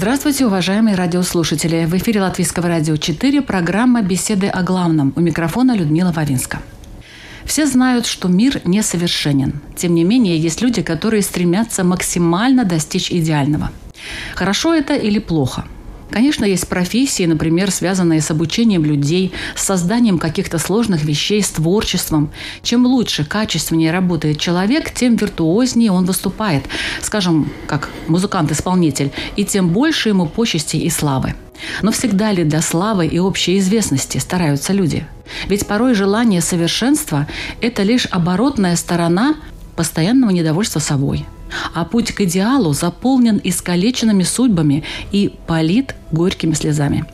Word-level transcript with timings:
Здравствуйте, 0.00 0.46
уважаемые 0.46 0.96
радиослушатели! 0.96 1.84
В 1.84 1.94
эфире 1.98 2.22
Латвийского 2.22 2.68
радио 2.68 2.96
4 2.96 3.42
программа 3.42 4.00
«Беседы 4.00 4.46
о 4.46 4.62
главном». 4.62 5.12
У 5.14 5.20
микрофона 5.20 5.76
Людмила 5.76 6.10
Вавинска. 6.10 6.60
Все 7.44 7.66
знают, 7.66 8.06
что 8.06 8.28
мир 8.28 8.62
несовершенен. 8.64 9.60
Тем 9.76 9.94
не 9.94 10.04
менее, 10.04 10.38
есть 10.38 10.62
люди, 10.62 10.80
которые 10.80 11.20
стремятся 11.20 11.84
максимально 11.84 12.64
достичь 12.64 13.12
идеального. 13.12 13.72
Хорошо 14.34 14.74
это 14.74 14.94
или 14.94 15.18
плохо– 15.18 15.66
Конечно, 16.10 16.44
есть 16.44 16.68
профессии, 16.68 17.24
например, 17.24 17.70
связанные 17.70 18.20
с 18.20 18.30
обучением 18.30 18.84
людей, 18.84 19.32
с 19.54 19.64
созданием 19.64 20.18
каких-то 20.18 20.58
сложных 20.58 21.04
вещей, 21.04 21.42
с 21.42 21.50
творчеством. 21.50 22.30
Чем 22.62 22.84
лучше, 22.84 23.24
качественнее 23.24 23.92
работает 23.92 24.38
человек, 24.38 24.92
тем 24.92 25.16
виртуознее 25.16 25.92
он 25.92 26.04
выступает, 26.04 26.64
скажем, 27.00 27.50
как 27.66 27.90
музыкант-исполнитель, 28.08 29.12
и 29.36 29.44
тем 29.44 29.68
больше 29.68 30.08
ему 30.08 30.26
почести 30.26 30.76
и 30.76 30.90
славы. 30.90 31.34
Но 31.82 31.92
всегда 31.92 32.32
ли 32.32 32.42
для 32.44 32.62
славы 32.62 33.06
и 33.06 33.18
общей 33.18 33.58
известности 33.58 34.18
стараются 34.18 34.72
люди? 34.72 35.06
Ведь 35.46 35.66
порой 35.66 35.94
желание 35.94 36.40
совершенства– 36.40 37.28
это 37.60 37.82
лишь 37.82 38.06
оборотная 38.10 38.74
сторона 38.76 39.36
постоянного 39.76 40.30
недовольства 40.30 40.80
собой– 40.80 41.24
а 41.74 41.84
путь 41.84 42.12
к 42.12 42.20
идеалу 42.22 42.72
заполнен 42.72 43.40
искалеченными 43.42 44.22
судьбами 44.22 44.84
и 45.12 45.34
полит 45.46 45.94
горькими 46.12 46.54
слезами. 46.54 47.04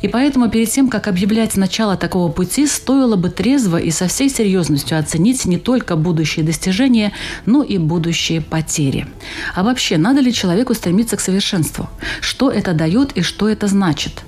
И 0.00 0.08
поэтому 0.08 0.48
перед 0.48 0.70
тем, 0.70 0.88
как 0.88 1.06
объявлять 1.06 1.56
начало 1.56 1.96
такого 1.96 2.30
пути, 2.30 2.66
стоило 2.66 3.16
бы 3.16 3.30
трезво 3.30 3.76
и 3.76 3.90
со 3.90 4.08
всей 4.08 4.28
серьезностью 4.28 4.98
оценить 4.98 5.44
не 5.44 5.58
только 5.58 5.96
будущие 5.96 6.44
достижения, 6.44 7.12
но 7.46 7.62
и 7.62 7.78
будущие 7.78 8.40
потери. 8.40 9.06
А 9.54 9.62
вообще, 9.62 9.98
надо 9.98 10.20
ли 10.20 10.32
человеку 10.32 10.74
стремиться 10.74 11.16
к 11.16 11.20
совершенству? 11.20 11.88
Что 12.20 12.50
это 12.50 12.72
дает 12.72 13.12
и 13.12 13.22
что 13.22 13.48
это 13.48 13.68
значит? 13.68 14.24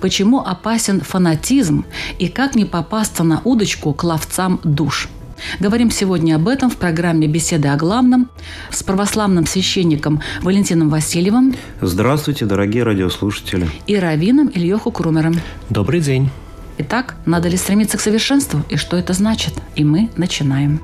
Почему 0.00 0.40
опасен 0.40 1.00
фанатизм 1.00 1.84
и 2.18 2.28
как 2.28 2.54
не 2.54 2.64
попасться 2.64 3.22
на 3.24 3.40
удочку 3.44 3.92
к 3.92 4.04
ловцам 4.04 4.60
душ– 4.64 5.08
Говорим 5.58 5.90
сегодня 5.90 6.36
об 6.36 6.48
этом 6.48 6.70
в 6.70 6.76
программе 6.76 7.26
«Беседы 7.26 7.68
о 7.68 7.76
главном» 7.76 8.28
с 8.70 8.82
православным 8.82 9.46
священником 9.46 10.20
Валентином 10.42 10.88
Васильевым. 10.88 11.54
Здравствуйте, 11.80 12.46
дорогие 12.46 12.82
радиослушатели. 12.82 13.68
И 13.86 13.96
раввином 13.96 14.50
Ильёху 14.52 14.90
Крумером. 14.90 15.34
Добрый 15.68 16.00
день. 16.00 16.30
Итак, 16.78 17.16
надо 17.26 17.48
ли 17.48 17.56
стремиться 17.56 17.98
к 17.98 18.00
совершенству 18.00 18.62
и 18.70 18.76
что 18.76 18.96
это 18.96 19.12
значит? 19.12 19.54
И 19.76 19.84
мы 19.84 20.08
начинаем. 20.16 20.80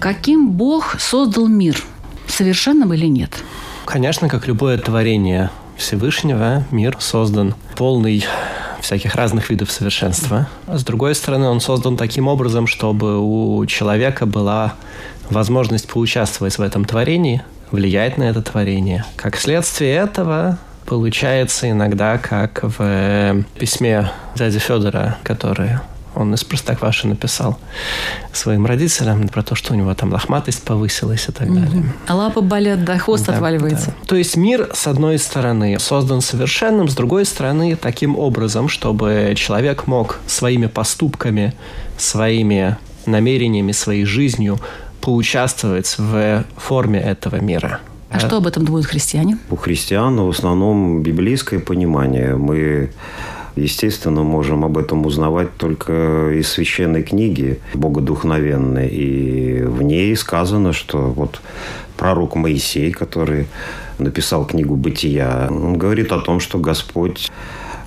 Каким 0.00 0.50
Бог 0.52 1.00
создал 1.00 1.48
мир? 1.48 1.82
Совершенным 2.28 2.92
или 2.92 3.06
нет? 3.06 3.30
Конечно, 3.84 4.28
как 4.28 4.46
любое 4.46 4.78
творение 4.78 5.50
Всевышнего, 5.76 6.64
мир 6.70 6.96
создан 6.98 7.54
полный 7.76 8.24
всяких 8.80 9.14
разных 9.14 9.50
видов 9.50 9.70
совершенства. 9.70 10.48
С 10.66 10.84
другой 10.84 11.14
стороны, 11.14 11.46
он 11.46 11.60
создан 11.60 11.96
таким 11.96 12.28
образом, 12.28 12.66
чтобы 12.66 13.18
у 13.20 13.64
человека 13.66 14.26
была 14.26 14.74
возможность 15.30 15.88
поучаствовать 15.88 16.58
в 16.58 16.62
этом 16.62 16.84
творении, 16.84 17.42
влиять 17.70 18.16
на 18.16 18.24
это 18.24 18.42
творение. 18.42 19.04
Как 19.16 19.36
следствие 19.36 19.94
этого 19.94 20.58
получается 20.84 21.70
иногда, 21.70 22.16
как 22.18 22.60
в 22.62 23.44
письме 23.58 24.10
дяди 24.36 24.58
Федора, 24.58 25.18
которое 25.24 25.82
он 26.16 26.34
из 26.34 26.44
Простокваши 26.44 27.06
написал 27.06 27.58
своим 28.32 28.66
родителям 28.66 29.28
про 29.28 29.42
то, 29.42 29.54
что 29.54 29.74
у 29.74 29.76
него 29.76 29.94
там 29.94 30.12
лохматость 30.12 30.62
повысилась 30.62 31.28
и 31.28 31.32
так 31.32 31.52
далее. 31.52 31.84
А 32.06 32.14
лапы 32.14 32.40
болят, 32.40 32.84
да, 32.84 32.98
хвост 32.98 33.26
да, 33.26 33.34
отваливается. 33.34 33.88
Да. 33.88 34.06
То 34.06 34.16
есть 34.16 34.36
мир, 34.36 34.70
с 34.72 34.86
одной 34.86 35.18
стороны, 35.18 35.78
создан 35.78 36.22
совершенным, 36.22 36.88
с 36.88 36.94
другой 36.94 37.26
стороны, 37.26 37.76
таким 37.76 38.18
образом, 38.18 38.68
чтобы 38.68 39.34
человек 39.36 39.86
мог 39.86 40.18
своими 40.26 40.66
поступками, 40.66 41.54
своими 41.98 42.76
намерениями, 43.04 43.72
своей 43.72 44.04
жизнью 44.04 44.58
поучаствовать 45.00 45.94
в 45.98 46.44
форме 46.56 46.98
этого 46.98 47.36
мира. 47.36 47.80
А 48.10 48.18
что 48.18 48.38
об 48.38 48.46
этом 48.46 48.64
думают 48.64 48.86
христиане? 48.86 49.38
У 49.50 49.56
христиан 49.56 50.18
в 50.18 50.28
основном 50.28 51.02
библейское 51.02 51.60
понимание. 51.60 52.36
Мы 52.36 52.90
естественно, 53.56 54.22
можем 54.22 54.64
об 54.64 54.78
этом 54.78 55.04
узнавать 55.06 55.56
только 55.56 56.30
из 56.30 56.48
священной 56.48 57.02
книги 57.02 57.58
богодухновенной. 57.74 58.88
И 58.88 59.62
в 59.62 59.82
ней 59.82 60.14
сказано, 60.16 60.72
что 60.72 60.98
вот 60.98 61.40
пророк 61.96 62.36
Моисей, 62.36 62.92
который 62.92 63.46
написал 63.98 64.44
книгу 64.44 64.76
«Бытия», 64.76 65.48
он 65.50 65.78
говорит 65.78 66.12
о 66.12 66.20
том, 66.20 66.40
что 66.40 66.58
Господь 66.58 67.30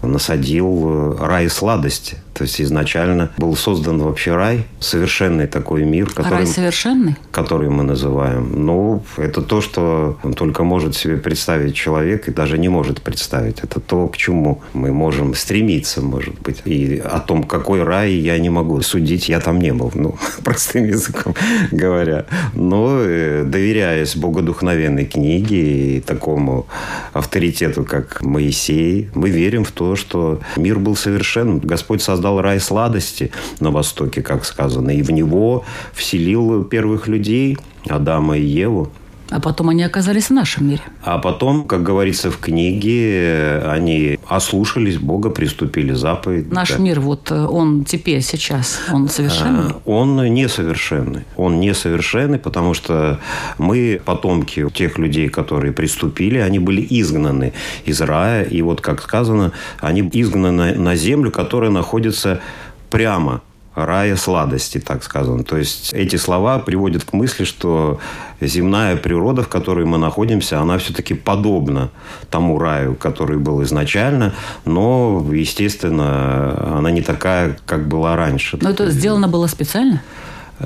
насадил 0.01 1.17
рай 1.17 1.49
сладости– 1.49 2.17
то 2.39 2.43
есть 2.43 2.61
изначально 2.61 3.31
был 3.37 3.53
создан 3.53 3.99
вообще 3.99 4.33
рай, 4.33 4.63
совершенный 4.79 5.45
такой 5.45 5.83
мир, 5.83 6.09
который, 6.09 6.37
рай 6.37 6.47
совершенный? 6.47 7.17
который 7.31 7.69
мы 7.69 7.83
называем. 7.83 8.65
Ну, 8.65 9.03
это 9.17 9.41
то, 9.41 9.59
что 9.59 10.17
только 10.37 10.63
может 10.63 10.95
себе 10.95 11.17
представить 11.17 11.75
человек 11.75 12.29
и 12.29 12.31
даже 12.31 12.57
не 12.57 12.69
может 12.69 13.01
представить. 13.01 13.59
Это 13.61 13.81
то, 13.81 14.07
к 14.07 14.15
чему 14.15 14.61
мы 14.71 14.93
можем 14.93 15.35
стремиться, 15.35 16.01
может 16.01 16.39
быть. 16.39 16.61
И 16.63 17.01
о 17.03 17.19
том, 17.19 17.43
какой 17.43 17.83
рай, 17.83 18.13
я 18.13 18.39
не 18.39 18.49
могу 18.49 18.81
судить, 18.83 19.27
я 19.27 19.41
там 19.41 19.59
не 19.59 19.73
был, 19.73 19.91
ну, 19.93 20.15
простым 20.45 20.85
языком 20.85 21.35
говоря. 21.73 22.25
Но 22.53 22.99
э, 23.01 23.43
доверяясь 23.43 24.15
богодухновенной 24.15 25.05
книге 25.07 25.97
и 25.97 25.99
такому 25.99 26.67
авторитету, 27.11 27.83
как 27.83 28.21
Моисей, 28.21 29.09
мы 29.13 29.29
верим 29.29 29.65
в 29.65 29.71
то, 29.71 29.97
что 29.97 30.39
мир 30.55 30.79
был 30.79 30.95
совершенным. 30.95 31.59
Господь 31.59 32.01
создал 32.01 32.28
создал 32.29 32.41
рай 32.41 32.59
сладости 32.59 33.31
на 33.59 33.71
Востоке, 33.71 34.21
как 34.21 34.45
сказано, 34.45 34.91
и 34.91 35.01
в 35.01 35.11
него 35.11 35.63
вселил 35.93 36.63
первых 36.63 37.07
людей, 37.07 37.57
Адама 37.89 38.37
и 38.37 38.43
Еву. 38.43 38.89
А 39.29 39.39
потом 39.39 39.69
они 39.69 39.83
оказались 39.83 40.27
в 40.27 40.33
нашем 40.33 40.69
мире. 40.69 40.81
А 41.03 41.19
потом, 41.19 41.65
как 41.65 41.83
говорится 41.83 42.31
в 42.31 42.37
книге, 42.37 43.61
они 43.65 44.19
ослушались 44.27 44.97
Бога, 44.97 45.29
приступили 45.29 45.93
заповедь. 45.93 46.51
Наш 46.51 46.71
да. 46.71 46.77
мир, 46.77 46.99
вот 46.99 47.31
э, 47.31 47.45
он 47.45 47.85
теперь, 47.85 48.21
сейчас, 48.21 48.79
он 48.91 49.07
совершенный? 49.07 49.71
А, 49.71 49.81
он 49.85 50.15
несовершенный. 50.33 51.25
Он 51.35 51.59
несовершенный, 51.59 52.39
потому 52.39 52.73
что 52.73 53.19
мы, 53.57 54.01
потомки 54.03 54.67
тех 54.73 54.97
людей, 54.97 55.29
которые 55.29 55.73
приступили, 55.73 56.39
они 56.39 56.59
были 56.59 56.85
изгнаны 56.89 57.53
из 57.85 58.01
рая. 58.01 58.43
И 58.43 58.61
вот, 58.61 58.81
как 58.81 59.01
сказано, 59.01 59.51
они 59.79 60.09
изгнаны 60.11 60.75
на 60.75 60.95
землю, 60.95 61.31
которая 61.31 61.69
находится 61.69 62.41
прямо 62.89 63.41
рая 63.85 64.15
сладости, 64.15 64.79
так 64.79 65.03
сказано. 65.03 65.43
То 65.43 65.57
есть 65.57 65.93
эти 65.93 66.15
слова 66.15 66.59
приводят 66.59 67.03
к 67.03 67.13
мысли, 67.13 67.43
что 67.43 67.99
земная 68.41 68.95
природа, 68.95 69.43
в 69.43 69.47
которой 69.47 69.85
мы 69.85 69.97
находимся, 69.97 70.59
она 70.59 70.77
все-таки 70.77 71.13
подобна 71.13 71.89
тому 72.29 72.57
раю, 72.57 72.95
который 72.95 73.37
был 73.37 73.63
изначально, 73.63 74.33
но, 74.65 75.25
естественно, 75.31 76.77
она 76.77 76.91
не 76.91 77.01
такая, 77.01 77.57
как 77.65 77.87
была 77.87 78.15
раньше. 78.15 78.57
Но 78.61 78.69
это 78.69 78.89
сделано 78.89 79.27
было 79.27 79.47
специально? 79.47 80.01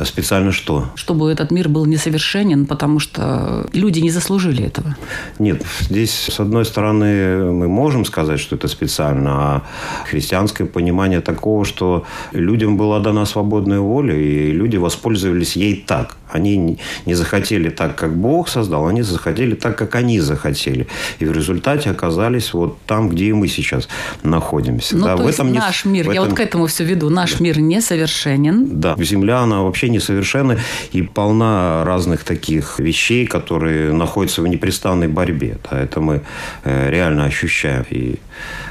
Специально 0.04 0.52
что? 0.52 0.86
Чтобы 0.96 1.32
этот 1.32 1.52
мир 1.52 1.70
был 1.70 1.86
несовершенен, 1.86 2.66
потому 2.66 3.00
что 3.00 3.68
люди 3.74 4.00
не 4.00 4.10
заслужили 4.10 4.64
этого. 4.64 4.96
Нет, 5.40 5.64
здесь, 5.82 6.30
с 6.32 6.40
одной 6.40 6.66
стороны, 6.66 7.52
мы 7.52 7.68
можем 7.68 8.06
сказать, 8.06 8.40
что 8.40 8.56
это 8.56 8.68
специально, 8.68 9.32
а 9.32 9.62
христианское 10.10 10.66
понимание 10.66 11.22
такого, 11.22 11.64
что 11.66 12.06
людям 12.32 12.78
была 12.78 13.00
дана 13.00 13.26
свободная 13.26 13.80
воля, 13.80 14.16
и 14.16 14.52
люди 14.52 14.78
воспользовались 14.78 15.56
ей 15.56 15.84
так. 15.88 16.18
Они 16.34 16.58
не- 16.58 16.78
не 17.06 17.14
захотели 17.16 17.70
так, 17.70 17.96
как 17.96 18.16
Бог 18.16 18.50
создал, 18.50 18.88
они 18.88 19.04
захотели 19.04 19.56
так, 19.56 19.78
как 19.78 19.96
они 19.96 20.20
захотели. 20.20 20.88
И 21.20 21.26
в 21.26 21.32
результате 21.32 21.92
оказались 21.92 22.54
вот 22.54 22.78
там, 22.88 23.10
где 23.10 23.26
и 23.26 23.34
мы 23.34 23.48
сейчас 23.48 23.88
находимся. 24.24 24.98
Ну, 24.98 25.06
Да, 25.06 25.16
то 25.16 25.24
в 25.24 25.28
есть 25.28 25.40
этом 25.40 25.52
не- 25.52 25.60
наш 25.60 25.86
мир, 25.86 26.06
в 26.06 26.12
я 26.12 26.14
этом- 26.22 26.30
вот 26.30 26.38
к 26.38 26.40
этому 26.40 26.66
все 26.68 26.84
веду, 26.84 27.10
наш 27.10 27.40
мир 27.40 27.60
несовершенен. 27.60 28.80
да, 28.80 28.96
Земля, 29.00 29.40
она 29.40 29.62
вообще 29.62 29.90
несовершенна 29.90 30.58
и 30.92 31.02
полна 31.04 31.84
разных 31.86 32.24
таких 32.24 32.80
вещей, 32.80 33.28
которые 33.28 33.94
находятся 33.94 34.42
в 34.42 34.48
непрестанной 34.48 35.08
борьбе. 35.08 35.58
Да, 35.70 35.80
это 35.80 36.00
мы 36.02 36.22
э, 36.64 36.90
реально 36.90 37.26
ощущаем. 37.26 37.86
И 37.90 38.16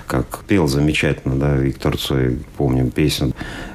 как 0.07 0.41
пел 0.49 0.67
замечательно, 0.69 1.37
да, 1.37 1.55
Виктор 1.57 1.97
Цой, 1.97 2.39
помним 2.57 2.91
песню, 2.91 3.33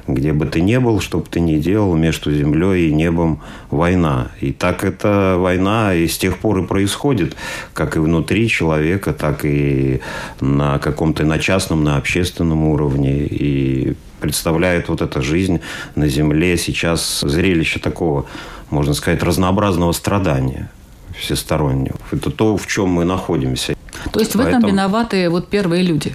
где 0.08 0.32
бы 0.32 0.46
ты 0.46 0.60
ни 0.60 0.76
был, 0.78 1.00
что 1.00 1.18
бы 1.18 1.26
ты 1.30 1.40
ни 1.40 1.56
делал, 1.56 1.94
между 1.94 2.32
землей 2.32 2.88
и 2.88 2.94
небом 2.94 3.40
война. 3.70 4.28
И 4.40 4.52
так 4.52 4.82
эта 4.84 5.36
война 5.38 5.94
и 5.94 6.08
с 6.08 6.18
тех 6.18 6.38
пор 6.38 6.58
и 6.58 6.66
происходит, 6.66 7.36
как 7.74 7.96
и 7.96 8.00
внутри 8.00 8.48
человека, 8.48 9.12
так 9.12 9.44
и 9.44 10.00
на 10.40 10.78
каком-то 10.78 11.24
на 11.24 11.38
частном, 11.38 11.84
на 11.84 11.96
общественном 11.96 12.64
уровне. 12.64 13.26
И 13.26 13.94
представляет 14.20 14.88
вот 14.88 15.02
эта 15.02 15.20
жизнь 15.20 15.60
на 15.94 16.08
Земле 16.08 16.56
сейчас 16.56 17.20
зрелище 17.20 17.78
такого, 17.78 18.24
можно 18.70 18.94
сказать, 18.94 19.22
разнообразного 19.22 19.92
страдания 19.92 20.70
всестороннего. 21.18 21.98
Это 22.12 22.30
то, 22.30 22.56
в 22.56 22.66
чем 22.66 22.88
мы 22.88 23.04
находимся. 23.04 23.74
То 24.12 24.20
есть 24.20 24.34
в 24.34 24.40
этом 24.40 24.64
виноваты 24.64 25.28
вот 25.28 25.48
первые 25.48 25.82
люди, 25.82 26.14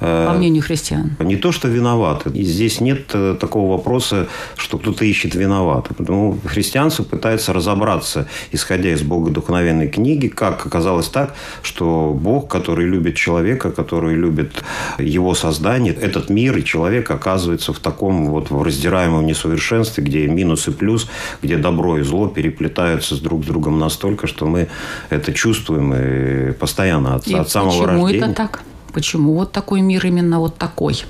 по 0.00 0.32
мнению 0.32 0.62
христиан. 0.62 1.12
Не 1.18 1.36
то, 1.36 1.52
что 1.52 1.68
виноваты. 1.68 2.30
И 2.30 2.42
здесь 2.44 2.80
нет 2.80 3.10
э, 3.12 3.36
такого 3.38 3.72
вопроса, 3.76 4.28
что 4.56 4.78
кто-то 4.78 5.04
ищет 5.04 5.34
виновата. 5.34 5.94
Потому 5.94 6.38
христианство 6.44 7.02
пытается 7.02 7.52
разобраться, 7.52 8.26
исходя 8.52 8.90
из 8.90 9.02
богодухновенной 9.02 9.88
книги, 9.88 10.28
как 10.28 10.66
оказалось 10.66 11.08
так, 11.08 11.34
что 11.62 12.16
Бог, 12.18 12.48
который 12.48 12.86
любит 12.86 13.16
человека, 13.16 13.70
который 13.70 14.14
любит 14.14 14.64
его 14.98 15.34
создание, 15.34 15.92
этот 15.92 16.30
мир 16.30 16.56
и 16.56 16.64
человек 16.64 17.10
оказывается 17.10 17.72
в 17.72 17.78
таком 17.78 18.26
вот 18.26 18.50
в 18.50 18.62
раздираемом 18.62 19.26
несовершенстве, 19.26 20.02
где 20.02 20.26
минус 20.26 20.68
и 20.68 20.70
плюс, 20.70 21.08
где 21.42 21.56
добро 21.56 21.98
и 21.98 22.02
зло 22.02 22.28
переплетаются 22.28 23.14
с 23.14 23.20
друг 23.20 23.44
с 23.44 23.46
другом 23.46 23.78
настолько, 23.78 24.26
что 24.26 24.46
мы 24.46 24.68
это 25.10 25.32
чувствуем 25.32 25.94
и 25.94 26.52
постоянно 26.52 27.16
от, 27.16 27.26
И 27.26 27.34
от 27.34 27.50
самого 27.50 27.70
почему 27.70 28.06
рождения. 28.06 28.26
это 28.26 28.34
так? 28.34 28.62
Почему 28.92 29.34
вот 29.34 29.52
такой 29.52 29.80
мир 29.80 30.04
именно 30.06 30.38
вот 30.38 30.56
такой 30.56 31.04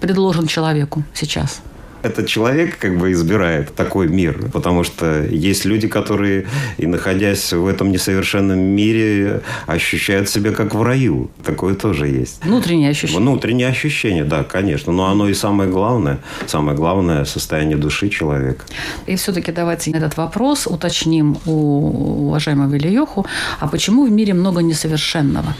предложен 0.00 0.46
человеку 0.46 1.04
сейчас? 1.14 1.62
Этот 2.02 2.28
человек 2.28 2.78
как 2.78 2.98
бы 2.98 3.12
избирает 3.12 3.74
такой 3.74 4.08
мир, 4.08 4.48
потому 4.52 4.84
что 4.84 5.22
есть 5.22 5.66
люди, 5.66 5.86
которые, 5.86 6.46
и 6.78 6.86
находясь 6.86 7.52
в 7.52 7.66
этом 7.66 7.92
несовершенном 7.92 8.58
мире, 8.58 9.42
ощущают 9.66 10.30
себя 10.30 10.52
как 10.52 10.74
в 10.74 10.82
раю. 10.82 11.30
Такое 11.44 11.74
тоже 11.74 12.08
есть. 12.08 12.42
Внутреннее 12.42 12.90
ощущение. 12.90 13.20
Внутреннее 13.20 13.68
ощущение, 13.68 14.24
да, 14.24 14.44
конечно. 14.44 14.92
Но 14.92 15.10
оно 15.10 15.28
и 15.28 15.34
самое 15.34 15.68
главное, 15.68 16.20
самое 16.46 16.74
главное 16.74 17.26
состояние 17.26 17.76
души 17.76 18.08
человека. 18.08 18.64
И 19.06 19.16
все-таки 19.16 19.52
давайте 19.52 19.90
этот 19.90 20.16
вопрос 20.16 20.66
уточним 20.66 21.36
у 21.44 22.28
уважаемого 22.28 22.76
Ильеху. 22.76 23.26
А 23.58 23.68
почему 23.68 24.06
в 24.06 24.10
мире 24.10 24.32
много 24.32 24.62
несовершенного? 24.62 25.54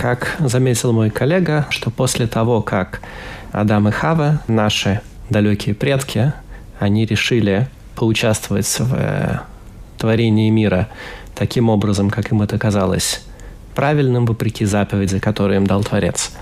Как 0.00 0.34
заметил 0.38 0.94
мой 0.94 1.10
коллега, 1.10 1.66
что 1.68 1.90
после 1.90 2.26
того, 2.26 2.62
как 2.62 3.02
Адам 3.52 3.86
и 3.88 3.90
Хава, 3.90 4.40
наши 4.48 5.02
далекие 5.28 5.74
предки, 5.74 6.32
они 6.78 7.04
решили 7.04 7.68
поучаствовать 7.96 8.78
в 8.78 8.94
э, 8.94 9.40
творении 9.98 10.48
мира 10.48 10.88
таким 11.34 11.68
образом, 11.68 12.08
как 12.08 12.32
им 12.32 12.40
это 12.40 12.58
казалось 12.58 13.22
правильным, 13.74 14.24
вопреки 14.24 14.64
заповеди, 14.64 15.18
которые 15.18 15.58
им 15.58 15.66
дал 15.66 15.84
Творец. 15.84 16.32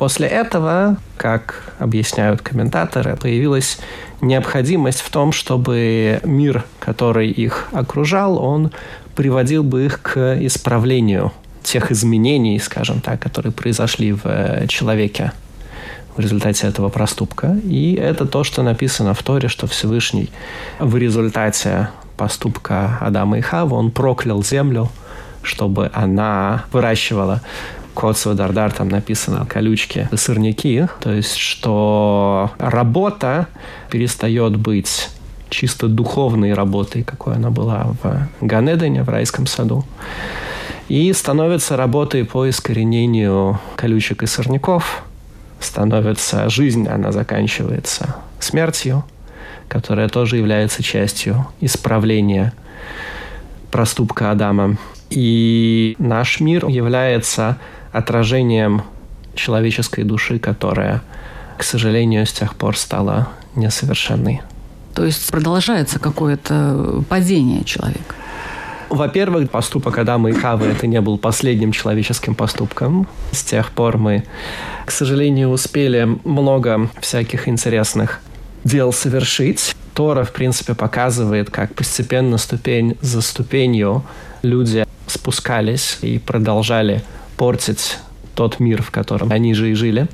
После 0.00 0.26
этого, 0.26 0.96
как 1.16 1.72
объясняют 1.78 2.42
комментаторы, 2.42 3.16
появилась 3.16 3.78
необходимость 4.22 5.02
в 5.02 5.10
том, 5.10 5.30
чтобы 5.30 6.20
мир, 6.24 6.64
который 6.80 7.30
их 7.30 7.68
окружал, 7.70 8.42
он 8.42 8.72
приводил 9.14 9.62
бы 9.62 9.86
их 9.86 10.02
к 10.02 10.36
исправлению 10.40 11.30
тех 11.64 11.90
изменений, 11.90 12.58
скажем 12.58 13.00
так, 13.00 13.20
которые 13.20 13.52
произошли 13.52 14.12
в 14.12 14.20
э, 14.24 14.66
человеке 14.68 15.32
в 16.16 16.20
результате 16.20 16.68
этого 16.68 16.88
проступка. 16.88 17.56
И 17.64 17.94
это 17.94 18.26
то, 18.26 18.44
что 18.44 18.62
написано 18.62 19.14
в 19.14 19.22
Торе, 19.22 19.48
что 19.48 19.66
Всевышний 19.66 20.30
в 20.78 20.96
результате 20.96 21.88
поступка 22.16 22.98
Адама 23.00 23.38
и 23.38 23.40
Хавы, 23.40 23.76
он 23.76 23.90
проклял 23.90 24.42
землю, 24.44 24.90
чтобы 25.42 25.90
она 25.92 26.64
выращивала 26.72 27.40
Коцева 27.94 28.34
Дардар, 28.34 28.72
там 28.72 28.88
написано 28.88 29.46
колючки 29.46 30.08
и 30.10 30.16
сорняки. 30.16 30.86
То 31.00 31.12
есть, 31.12 31.36
что 31.36 32.50
работа 32.58 33.46
перестает 33.90 34.56
быть 34.56 35.10
чисто 35.50 35.88
духовной 35.88 36.54
работой, 36.54 37.02
какой 37.02 37.34
она 37.34 37.50
была 37.50 37.94
в 38.02 38.28
Ганедене, 38.40 39.02
в 39.04 39.08
райском 39.08 39.46
саду, 39.46 39.84
и 40.88 41.12
становится 41.12 41.76
работой 41.76 42.24
по 42.24 42.48
искоренению 42.48 43.60
колючек 43.76 44.22
и 44.22 44.26
сорняков, 44.26 45.04
становится 45.60 46.48
жизнь, 46.50 46.86
она 46.86 47.10
заканчивается 47.12 48.16
смертью, 48.38 49.04
которая 49.68 50.08
тоже 50.08 50.36
является 50.36 50.82
частью 50.82 51.46
исправления 51.60 52.52
проступка 53.70 54.30
Адама. 54.30 54.76
И 55.10 55.96
наш 55.98 56.40
мир 56.40 56.66
является 56.66 57.58
отражением 57.92 58.82
человеческой 59.34 60.04
души, 60.04 60.38
которая, 60.38 61.02
к 61.58 61.62
сожалению, 61.62 62.26
с 62.26 62.32
тех 62.32 62.54
пор 62.56 62.76
стала 62.76 63.28
несовершенной. 63.54 64.42
То 64.94 65.04
есть 65.04 65.30
продолжается 65.30 65.98
какое-то 65.98 67.02
падение 67.08 67.64
человека. 67.64 68.14
Во-первых, 68.94 69.50
поступок 69.50 69.98
Адама 69.98 70.30
и 70.30 70.32
Хавы 70.32 70.66
это 70.66 70.86
не 70.86 71.00
был 71.00 71.18
последним 71.18 71.72
человеческим 71.72 72.36
поступком. 72.36 73.08
С 73.32 73.42
тех 73.42 73.72
пор 73.72 73.98
мы, 73.98 74.22
к 74.84 74.92
сожалению, 74.92 75.48
успели 75.48 76.16
много 76.22 76.88
всяких 77.00 77.48
интересных 77.48 78.20
дел 78.62 78.92
совершить. 78.92 79.74
Тора, 79.94 80.22
в 80.22 80.32
принципе, 80.32 80.76
показывает, 80.76 81.50
как 81.50 81.74
постепенно, 81.74 82.38
ступень 82.38 82.96
за 83.00 83.20
ступенью, 83.20 84.04
люди 84.42 84.86
спускались 85.08 85.98
и 86.02 86.20
продолжали 86.20 87.02
портить 87.36 87.98
тот 88.36 88.60
мир, 88.60 88.80
в 88.80 88.92
котором 88.92 89.32
они 89.32 89.54
же 89.54 89.72
и 89.72 89.74
жили. 89.74 90.06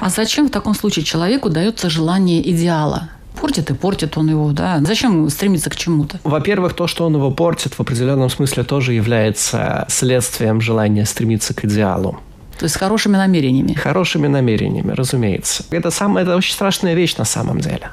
А 0.00 0.08
зачем 0.08 0.48
в 0.48 0.50
таком 0.50 0.74
случае 0.74 1.04
человеку 1.04 1.50
дается 1.50 1.88
желание 1.88 2.40
идеала? 2.50 3.10
Портит 3.40 3.70
и 3.70 3.74
портит 3.74 4.16
он 4.18 4.28
его, 4.28 4.52
да? 4.52 4.80
Зачем 4.82 5.28
стремиться 5.30 5.70
к 5.70 5.76
чему-то? 5.76 6.18
Во-первых, 6.24 6.74
то, 6.74 6.86
что 6.86 7.06
он 7.06 7.14
его 7.14 7.30
портит, 7.30 7.74
в 7.74 7.80
определенном 7.80 8.30
смысле 8.30 8.64
тоже 8.64 8.92
является 8.92 9.86
следствием 9.88 10.60
желания 10.60 11.04
стремиться 11.04 11.54
к 11.54 11.64
идеалу. 11.64 12.18
То 12.58 12.64
есть 12.64 12.74
с 12.74 12.78
хорошими 12.78 13.16
намерениями. 13.16 13.74
Хорошими 13.74 14.26
намерениями, 14.26 14.92
разумеется. 14.92 15.64
Это, 15.70 15.90
самое, 15.90 16.24
это 16.24 16.36
очень 16.36 16.52
страшная 16.52 16.94
вещь 16.94 17.16
на 17.16 17.24
самом 17.24 17.60
деле. 17.60 17.90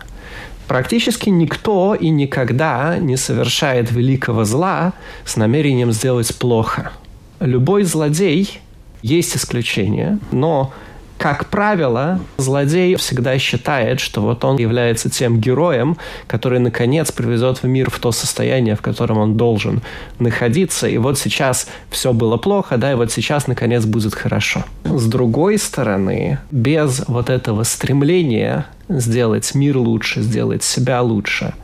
Практически 0.67 1.29
никто 1.29 1.93
и 1.93 2.09
никогда 2.09 2.97
не 2.97 3.17
совершает 3.17 3.91
великого 3.91 4.45
зла 4.45 4.93
с 5.23 5.35
намерением 5.35 5.91
сделать 5.91 6.35
плохо. 6.35 6.91
Любой 7.39 7.83
злодей 7.83 8.59
есть 9.03 9.37
исключение, 9.37 10.17
но 10.31 10.73
как 11.25 11.47
правило, 11.47 12.19
злодей 12.37 12.95
всегда 12.97 13.39
считает, 13.39 13.99
что 13.99 14.21
вот 14.21 14.45
он 14.45 14.57
является 14.57 15.09
тем 15.09 15.39
героем, 15.41 15.97
который, 16.27 16.59
наконец, 16.59 17.11
приведет 17.11 17.63
в 17.63 17.67
мир 17.67 17.89
в 17.89 17.97
то 17.97 18.11
состояние, 18.11 18.75
в 18.75 18.83
котором 18.83 19.17
он 19.17 19.35
должен 19.35 19.81
находиться. 20.19 20.87
И 20.87 20.99
вот 20.99 21.17
сейчас 21.17 21.67
все 21.89 22.13
было 22.13 22.37
плохо, 22.37 22.77
да, 22.77 22.91
и 22.91 22.95
вот 22.95 23.11
сейчас, 23.11 23.47
наконец, 23.47 23.85
будет 23.85 24.13
хорошо. 24.13 24.65
С 24.83 25.07
другой 25.07 25.57
стороны, 25.57 26.37
без 26.51 27.03
вот 27.07 27.31
этого 27.31 27.63
стремления 27.63 28.67
сделать 28.87 29.55
мир 29.55 29.77
лучше, 29.77 30.21
сделать 30.21 30.63
себя 30.63 31.01
лучше, 31.01 31.55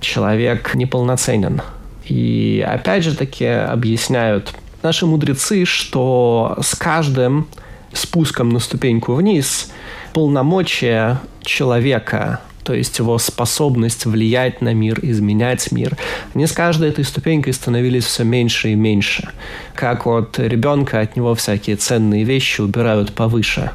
человек 0.00 0.76
неполноценен. 0.76 1.62
И 2.04 2.64
опять 2.64 3.02
же 3.02 3.16
таки 3.16 3.46
объясняют 3.46 4.54
наши 4.84 5.04
мудрецы, 5.04 5.64
что 5.64 6.56
с 6.62 6.76
каждым 6.76 7.48
спуском 7.92 8.50
на 8.50 8.60
ступеньку 8.60 9.14
вниз 9.14 9.70
полномочия 10.12 11.20
человека, 11.42 12.40
то 12.64 12.74
есть 12.74 12.98
его 12.98 13.18
способность 13.18 14.06
влиять 14.06 14.60
на 14.60 14.74
мир, 14.74 14.98
изменять 15.02 15.72
мир, 15.72 15.96
они 16.34 16.46
с 16.46 16.52
каждой 16.52 16.90
этой 16.90 17.04
ступенькой 17.04 17.52
становились 17.52 18.04
все 18.04 18.24
меньше 18.24 18.70
и 18.70 18.74
меньше. 18.74 19.30
Как 19.74 20.06
от 20.06 20.38
ребенка 20.38 21.00
от 21.00 21.16
него 21.16 21.34
всякие 21.34 21.76
ценные 21.76 22.24
вещи 22.24 22.60
убирают 22.60 23.12
повыше, 23.12 23.72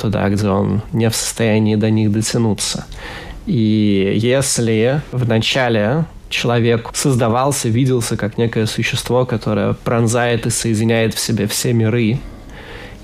туда, 0.00 0.28
где 0.28 0.48
он 0.48 0.82
не 0.92 1.08
в 1.08 1.16
состоянии 1.16 1.76
до 1.76 1.90
них 1.90 2.12
дотянуться. 2.12 2.86
И 3.46 4.12
если 4.16 5.00
в 5.12 5.26
начале 5.26 6.04
человек 6.28 6.90
создавался, 6.94 7.68
виделся 7.68 8.16
как 8.16 8.38
некое 8.38 8.66
существо, 8.66 9.24
которое 9.24 9.72
пронзает 9.72 10.46
и 10.46 10.50
соединяет 10.50 11.14
в 11.14 11.18
себе 11.18 11.46
все 11.46 11.72
миры 11.72 12.20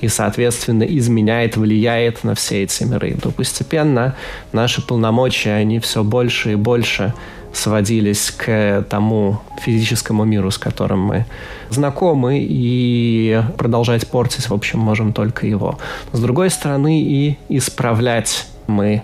и, 0.01 0.09
соответственно, 0.09 0.85
изменяет, 0.85 1.57
влияет 1.57 2.25
на 2.25 2.35
все 2.35 2.65
эти 2.65 2.85
миры, 2.85 3.17
то 3.21 3.31
постепенно 3.31 4.15
наши 4.53 4.87
полномочия, 4.87 5.55
они 5.55 5.81
все 5.81 6.05
больше 6.05 6.53
и 6.53 6.57
больше 6.57 7.15
сводились 7.53 8.31
к 8.31 8.85
тому 8.91 9.41
физическому 9.63 10.25
миру, 10.25 10.51
с 10.51 10.59
которым 10.59 11.01
мы 11.01 11.27
знакомы, 11.71 12.39
и 12.41 13.43
продолжать 13.57 14.07
портить, 14.09 14.49
в 14.49 14.55
общем, 14.55 14.79
можем 14.79 15.13
только 15.13 15.47
его. 15.47 15.79
С 16.13 16.21
другой 16.21 16.51
стороны, 16.51 17.01
и 17.01 17.39
исправлять 17.49 18.47
мы, 18.67 19.03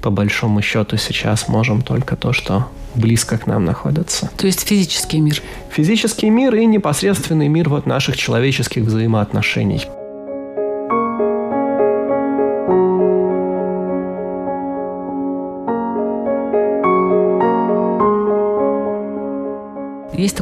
по 0.00 0.10
большому 0.10 0.62
счету, 0.62 0.96
сейчас 0.96 1.48
можем 1.48 1.82
только 1.82 2.16
то, 2.16 2.32
что 2.32 2.66
близко 2.94 3.36
к 3.36 3.46
нам 3.46 3.64
находится. 3.64 4.30
То 4.36 4.46
есть 4.46 4.66
физический 4.66 5.20
мир. 5.20 5.42
Физический 5.70 6.30
мир 6.30 6.54
и 6.54 6.64
непосредственный 6.64 7.48
мир 7.48 7.68
вот 7.68 7.84
наших 7.84 8.16
человеческих 8.16 8.84
взаимоотношений. 8.84 9.86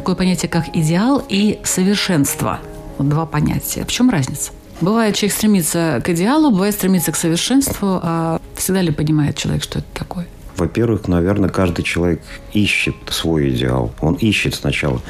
Такое 0.05 0.15
понятие, 0.15 0.49
как 0.49 0.67
идеал 0.75 1.23
и 1.27 1.59
совершенство. 1.63 2.59
Вот 2.99 3.09
два 3.09 3.25
понятия. 3.25 3.85
В 3.85 3.91
чем 3.91 4.11
разница? 4.11 4.51
Бывает, 4.79 5.15
человек 5.15 5.35
стремится 5.35 5.99
к 6.05 6.09
идеалу, 6.09 6.51
бывает 6.51 6.75
стремится 6.75 7.11
к 7.11 7.15
совершенству, 7.15 7.99
а 8.03 8.39
всегда 8.55 8.83
ли 8.83 8.91
понимает 8.91 9.35
человек, 9.35 9.63
что 9.63 9.79
это 9.79 9.87
такое? 9.95 10.27
Во-первых, 10.57 11.07
наверное, 11.07 11.49
каждый 11.49 11.83
человек 11.83 12.21
ищет 12.53 12.95
свой 13.07 13.49
идеал. 13.49 13.91
Он 13.99 14.15
ищет 14.15 14.55
сначала, 14.55 15.01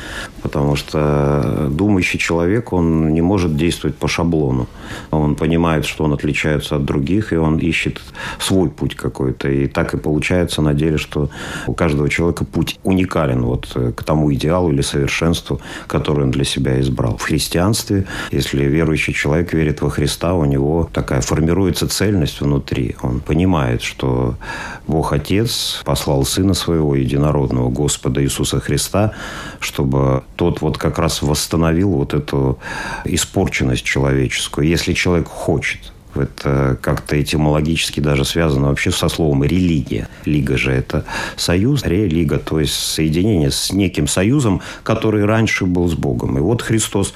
потому 0.41 0.75
что 0.75 1.67
думающий 1.69 2.17
человек, 2.17 2.73
он 2.73 3.13
не 3.13 3.21
может 3.21 3.55
действовать 3.55 3.95
по 3.95 4.07
шаблону. 4.07 4.67
Он 5.11 5.35
понимает, 5.35 5.85
что 5.85 6.03
он 6.03 6.13
отличается 6.13 6.77
от 6.77 6.85
других, 6.85 7.31
и 7.31 7.35
он 7.35 7.57
ищет 7.59 8.01
свой 8.39 8.69
путь 8.69 8.95
какой-то. 8.95 9.47
И 9.49 9.67
так 9.67 9.93
и 9.93 9.97
получается 9.97 10.61
на 10.61 10.73
деле, 10.73 10.97
что 10.97 11.29
у 11.67 11.73
каждого 11.73 12.09
человека 12.09 12.45
путь 12.45 12.79
уникален 12.83 13.43
вот 13.43 13.67
к 13.95 14.03
тому 14.03 14.33
идеалу 14.33 14.71
или 14.71 14.81
совершенству, 14.81 15.61
который 15.87 16.23
он 16.23 16.31
для 16.31 16.43
себя 16.43 16.79
избрал. 16.79 17.17
В 17.17 17.21
христианстве, 17.21 18.07
если 18.31 18.63
верующий 18.63 19.13
человек 19.13 19.53
верит 19.53 19.81
во 19.81 19.89
Христа, 19.89 20.33
у 20.33 20.45
него 20.45 20.89
такая 20.91 21.21
формируется 21.21 21.87
цельность 21.87 22.41
внутри. 22.41 22.95
Он 23.03 23.19
понимает, 23.19 23.83
что 23.83 24.35
Бог 24.87 25.13
Отец 25.13 25.34
Отец 25.35 25.81
послал 25.83 26.25
Сына 26.25 26.53
Своего, 26.53 26.95
Единородного 26.95 27.69
Господа 27.69 28.23
Иисуса 28.23 28.59
Христа, 28.59 29.13
чтобы 29.59 30.23
тот 30.35 30.61
вот 30.61 30.77
как 30.77 30.97
раз 30.97 31.21
восстановил 31.21 31.89
вот 31.89 32.13
эту 32.13 32.57
испорченность 33.03 33.83
человеческую. 33.83 34.67
Если 34.67 34.93
человек 34.93 35.27
хочет, 35.27 35.91
это 36.15 36.77
как-то 36.81 37.21
этимологически 37.21 37.99
даже 37.99 38.23
связано 38.23 38.69
вообще 38.69 38.91
со 38.91 39.09
словом 39.09 39.43
«религия». 39.43 40.07
Лига 40.23 40.57
же– 40.57 40.71
это 40.73 41.03
союз, 41.35 41.83
релига, 41.83 42.39
то 42.39 42.61
есть 42.61 42.73
соединение 42.73 43.51
с 43.51 43.73
неким 43.73 44.07
союзом, 44.07 44.61
который 44.83 45.25
раньше 45.25 45.65
был 45.65 45.89
с 45.89 45.93
Богом. 45.93 46.37
И 46.37 46.41
вот 46.41 46.61
Христос 46.61 47.13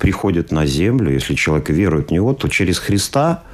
приходит 0.00 0.50
на 0.50 0.66
землю, 0.66 1.12
если 1.12 1.34
человек 1.34 1.70
верует 1.70 2.08
в 2.08 2.10
Него, 2.10 2.34
то 2.34 2.48
через 2.48 2.80
Христа 2.80 3.44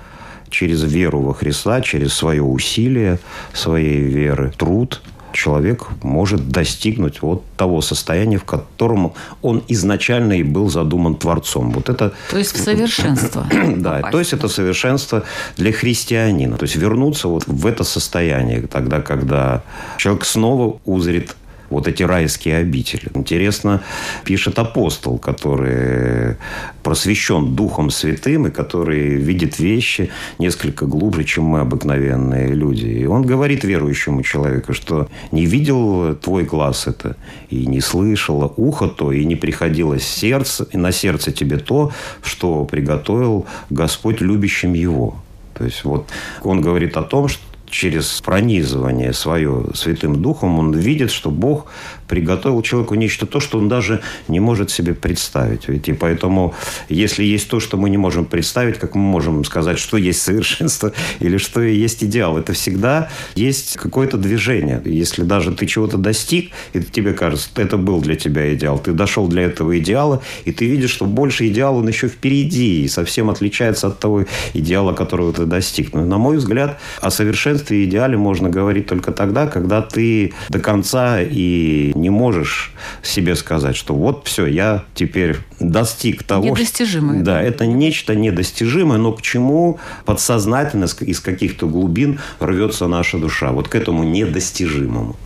через 0.51 0.83
веру 0.83 1.21
во 1.21 1.35
Христа, 1.35 1.81
через 1.81 2.13
свое 2.15 2.43
усилие 2.43 3.19
своей 3.53 4.01
веры, 4.01 4.53
труд, 4.57 5.01
человек 5.37 5.87
может 6.03 6.49
достигнуть 6.49 7.23
вот 7.23 7.45
того 7.57 7.83
состояния, 7.83 8.39
в 8.39 8.45
котором 8.45 9.13
он 9.43 9.63
изначально 9.69 10.33
и 10.35 10.43
был 10.43 10.71
задуман 10.71 11.15
Творцом. 11.15 11.71
Вот 11.71 11.89
это... 11.89 12.13
То 12.31 12.39
есть 12.39 12.57
в 12.57 12.59
совершенство. 12.59 13.47
Да, 13.77 14.01
то 14.03 14.19
есть 14.19 14.33
это 14.33 14.49
совершенство 14.49 15.23
для 15.57 15.73
христианина. 15.73 16.57
То 16.57 16.65
есть 16.65 16.77
вернуться 16.77 17.29
вот 17.29 17.47
в 17.47 17.67
это 17.67 17.85
состояние, 17.85 18.63
тогда, 18.63 19.01
когда 19.01 19.63
человек 19.99 20.25
снова 20.25 20.81
узрит 20.85 21.37
вот 21.71 21.89
эти 21.89 22.03
райские 22.03 22.59
обители. 22.59 23.11
Интересно 23.15 23.83
пишет 24.25 24.59
апостол, 24.59 25.19
который 25.19 26.37
просвещен 26.83 27.55
Духом 27.55 27.91
Святым 27.91 28.47
и 28.47 28.51
который 28.51 29.17
видит 29.17 29.59
вещи 29.59 30.11
несколько 30.39 30.87
глубже, 30.87 31.25
чем 31.25 31.45
мы 31.45 31.61
обыкновенные 31.61 32.49
люди. 32.49 32.87
И 32.87 33.07
он 33.07 33.23
говорит 33.23 33.65
верующему 33.65 34.23
человеку, 34.23 34.73
что 34.73 35.09
не 35.33 35.47
видел 35.47 36.15
твой 36.17 36.45
глаз 36.45 36.87
это, 36.87 37.17
и 37.51 37.67
не 37.67 37.81
слышало 37.81 38.53
ухо 38.57 38.89
то, 38.89 39.13
и 39.13 39.25
не 39.25 39.37
приходилось 39.37 40.07
сердце, 40.07 40.67
и 40.73 40.77
на 40.77 40.93
сердце 40.93 41.33
тебе 41.33 41.59
то, 41.59 41.93
что 42.23 42.65
приготовил 42.65 43.47
Господь 43.71 44.21
любящим 44.21 44.75
его. 44.75 45.17
То 45.55 45.65
есть 45.65 45.85
вот 45.85 46.07
он 46.43 46.61
говорит 46.61 46.97
о 46.97 47.03
том, 47.03 47.29
что 47.29 47.43
через 47.69 48.21
пронизывание 48.21 49.13
свое 49.13 49.67
Святым 49.75 50.23
Духом, 50.23 50.59
он 50.59 50.73
видит, 50.73 51.11
что 51.11 51.31
Бог 51.31 51.67
приготовил 52.09 52.63
человеку 52.63 52.95
нечто 52.95 53.27
то, 53.27 53.41
что 53.41 53.59
он 53.59 53.69
даже 53.69 54.01
не 54.29 54.41
может 54.41 54.71
себе 54.71 54.95
представить. 54.95 55.69
Ведь 55.69 55.89
и 55.89 55.93
поэтому, 55.93 56.55
если 56.89 57.25
есть 57.25 57.49
то, 57.49 57.61
что 57.61 57.77
мы 57.77 57.91
не 57.91 57.97
можем 57.97 58.25
представить, 58.25 58.79
как 58.79 58.95
мы 58.95 59.03
можем 59.03 59.45
сказать, 59.45 59.79
что 59.79 59.97
есть 59.97 60.23
совершенство 60.23 60.93
или 61.21 61.37
что 61.37 61.61
есть 61.61 62.05
идеал, 62.05 62.39
это 62.39 62.53
всегда 62.53 63.09
есть 63.35 63.77
какое-то 63.77 64.17
движение. 64.17 64.81
Если 64.85 65.23
даже 65.23 65.53
ты 65.53 65.67
чего-то 65.67 65.99
достиг, 65.99 66.53
и 66.73 66.81
тебе 66.81 67.13
кажется, 67.13 67.49
это 67.57 67.77
был 67.77 68.01
для 68.01 68.17
тебя 68.17 68.55
идеал, 68.55 68.79
ты 68.79 68.93
дошел 68.93 69.29
для 69.29 69.43
этого 69.43 69.79
идеала, 69.79 70.23
и 70.45 70.53
ты 70.53 70.67
видишь, 70.67 70.91
что 70.91 71.07
больше 71.07 71.49
идеал 71.49 71.77
он 71.77 71.89
еще 71.89 72.09
впереди, 72.09 72.85
и 72.85 72.89
совсем 72.89 73.31
отличается 73.31 73.89
от 73.89 73.99
того 73.99 74.25
идеала, 74.55 74.93
которого 74.93 75.33
ты 75.33 75.45
достиг. 75.45 75.93
Но, 75.95 76.05
на 76.05 76.19
мой 76.19 76.37
взгляд, 76.37 76.81
о 77.01 77.11
совершенстве 77.11 77.83
и 77.83 77.85
идеале 77.85 78.17
можно 78.17 78.49
говорить 78.49 78.87
только 78.87 79.13
тогда, 79.13 79.47
когда 79.47 79.83
ты 79.83 80.33
до 80.49 80.59
конца 80.59 81.21
и 81.21 81.93
не 81.97 82.11
можешь 82.11 82.73
себе 83.03 83.35
сказать, 83.37 83.77
что 83.77 83.95
вот 83.95 84.27
все, 84.27 84.47
я 84.47 84.85
теперь 84.95 85.39
достиг 85.61 86.23
того. 86.23 86.45
Недостижимое. 86.45 87.17
Что, 87.17 87.25
да, 87.25 87.43
это 87.43 87.67
нечто 87.67 88.15
недостижимое, 88.15 88.99
но 88.99 89.13
к 89.13 89.23
чему 89.23 89.79
подсознательно 90.05 90.87
из 91.01 91.21
каких-то 91.21 91.67
глубин 91.67 92.21
рвется 92.41 92.87
наша 92.87 93.19
душа. 93.19 93.53
Вот 93.53 93.69
к 93.69 93.75
этому 93.75 94.05
недостижимому. 94.05 95.17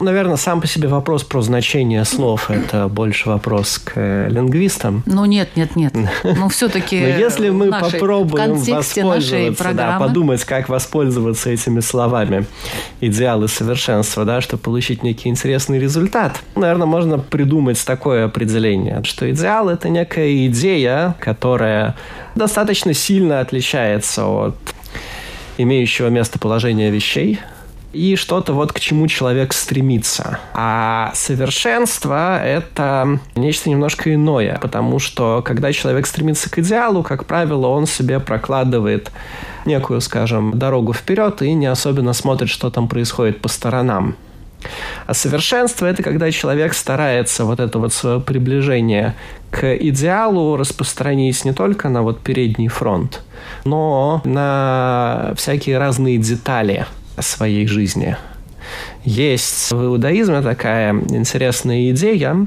Наверное, 0.00 0.36
сам 0.36 0.60
по 0.60 0.66
себе 0.66 0.88
вопрос 0.88 1.22
про 1.22 1.40
значение 1.40 2.04
слов– 2.04 2.50
это 2.50 2.88
больше 2.88 3.28
вопрос 3.28 3.78
к 3.78 3.92
э, 3.94 4.28
лингвистам. 4.28 5.02
Ну, 5.06 5.24
нет, 5.24 5.50
нет, 5.54 5.76
нет. 5.76 5.94
Ну, 6.24 6.48
все-таки 6.48 7.00
Но 7.00 7.06
если 7.06 7.50
мы 7.50 7.70
попробуем 7.70 8.54
воспользоваться, 8.54 9.72
да, 9.72 9.98
подумать, 9.98 10.44
как 10.44 10.68
воспользоваться 10.68 11.50
этими 11.50 11.80
словами 11.80 12.46
идеал 13.00 13.44
и 13.44 13.48
совершенство, 13.48 14.24
да, 14.24 14.40
чтобы 14.40 14.62
получить 14.62 15.02
некий 15.02 15.28
интересный 15.28 15.78
результат, 15.78 16.40
наверное, 16.56 16.86
можно 16.86 17.18
придумать 17.18 17.82
такое 17.84 18.24
определение, 18.24 19.02
что 19.04 19.30
идеал– 19.30 19.68
это 19.70 19.88
некая 19.88 20.46
идея, 20.46 21.14
которая 21.20 21.94
достаточно 22.34 22.94
сильно 22.94 23.40
отличается 23.40 24.26
от 24.26 24.56
имеющего 25.56 26.08
место 26.08 26.40
положения 26.40 26.90
вещей– 26.90 27.38
и 27.94 28.16
что-то 28.16 28.52
вот 28.52 28.72
к 28.72 28.80
чему 28.80 29.06
человек 29.06 29.52
стремится. 29.52 30.40
А 30.52 31.12
совершенство— 31.14 32.42
это 32.44 33.20
нечто 33.36 33.70
немножко 33.70 34.12
иное, 34.12 34.58
потому 34.60 34.98
что 34.98 35.42
когда 35.44 35.72
человек 35.72 36.06
стремится 36.06 36.50
к 36.50 36.58
идеалу, 36.58 37.02
как 37.02 37.24
правило, 37.24 37.68
он 37.68 37.86
себе 37.86 38.20
прокладывает 38.20 39.10
некую, 39.64 40.00
скажем, 40.00 40.58
дорогу 40.58 40.92
вперед 40.92 41.40
и 41.42 41.54
не 41.54 41.66
особенно 41.66 42.12
смотрит, 42.12 42.50
что 42.50 42.70
там 42.70 42.88
происходит 42.88 43.40
по 43.40 43.48
сторонам. 43.48 44.16
А 45.06 45.14
совершенство– 45.14 45.86
это 45.86 46.02
когда 46.02 46.30
человек 46.30 46.74
старается 46.74 47.44
вот 47.44 47.60
это 47.60 47.78
вот 47.78 47.92
свое 47.92 48.20
приближение 48.20 49.14
к 49.50 49.76
идеалу 49.76 50.56
распространить 50.56 51.44
не 51.44 51.52
только 51.52 51.88
на 51.90 52.02
вот 52.02 52.20
передний 52.20 52.68
фронт, 52.68 53.22
но 53.64 54.22
на 54.24 55.32
всякие 55.36 55.78
разные 55.78 56.18
детали– 56.18 56.86
своей 57.22 57.66
жизни. 57.66 58.16
Есть 59.04 59.70
в 59.70 59.84
иудаизме 59.84 60.40
такая 60.40 60.92
интересная 60.92 61.90
идея, 61.90 62.46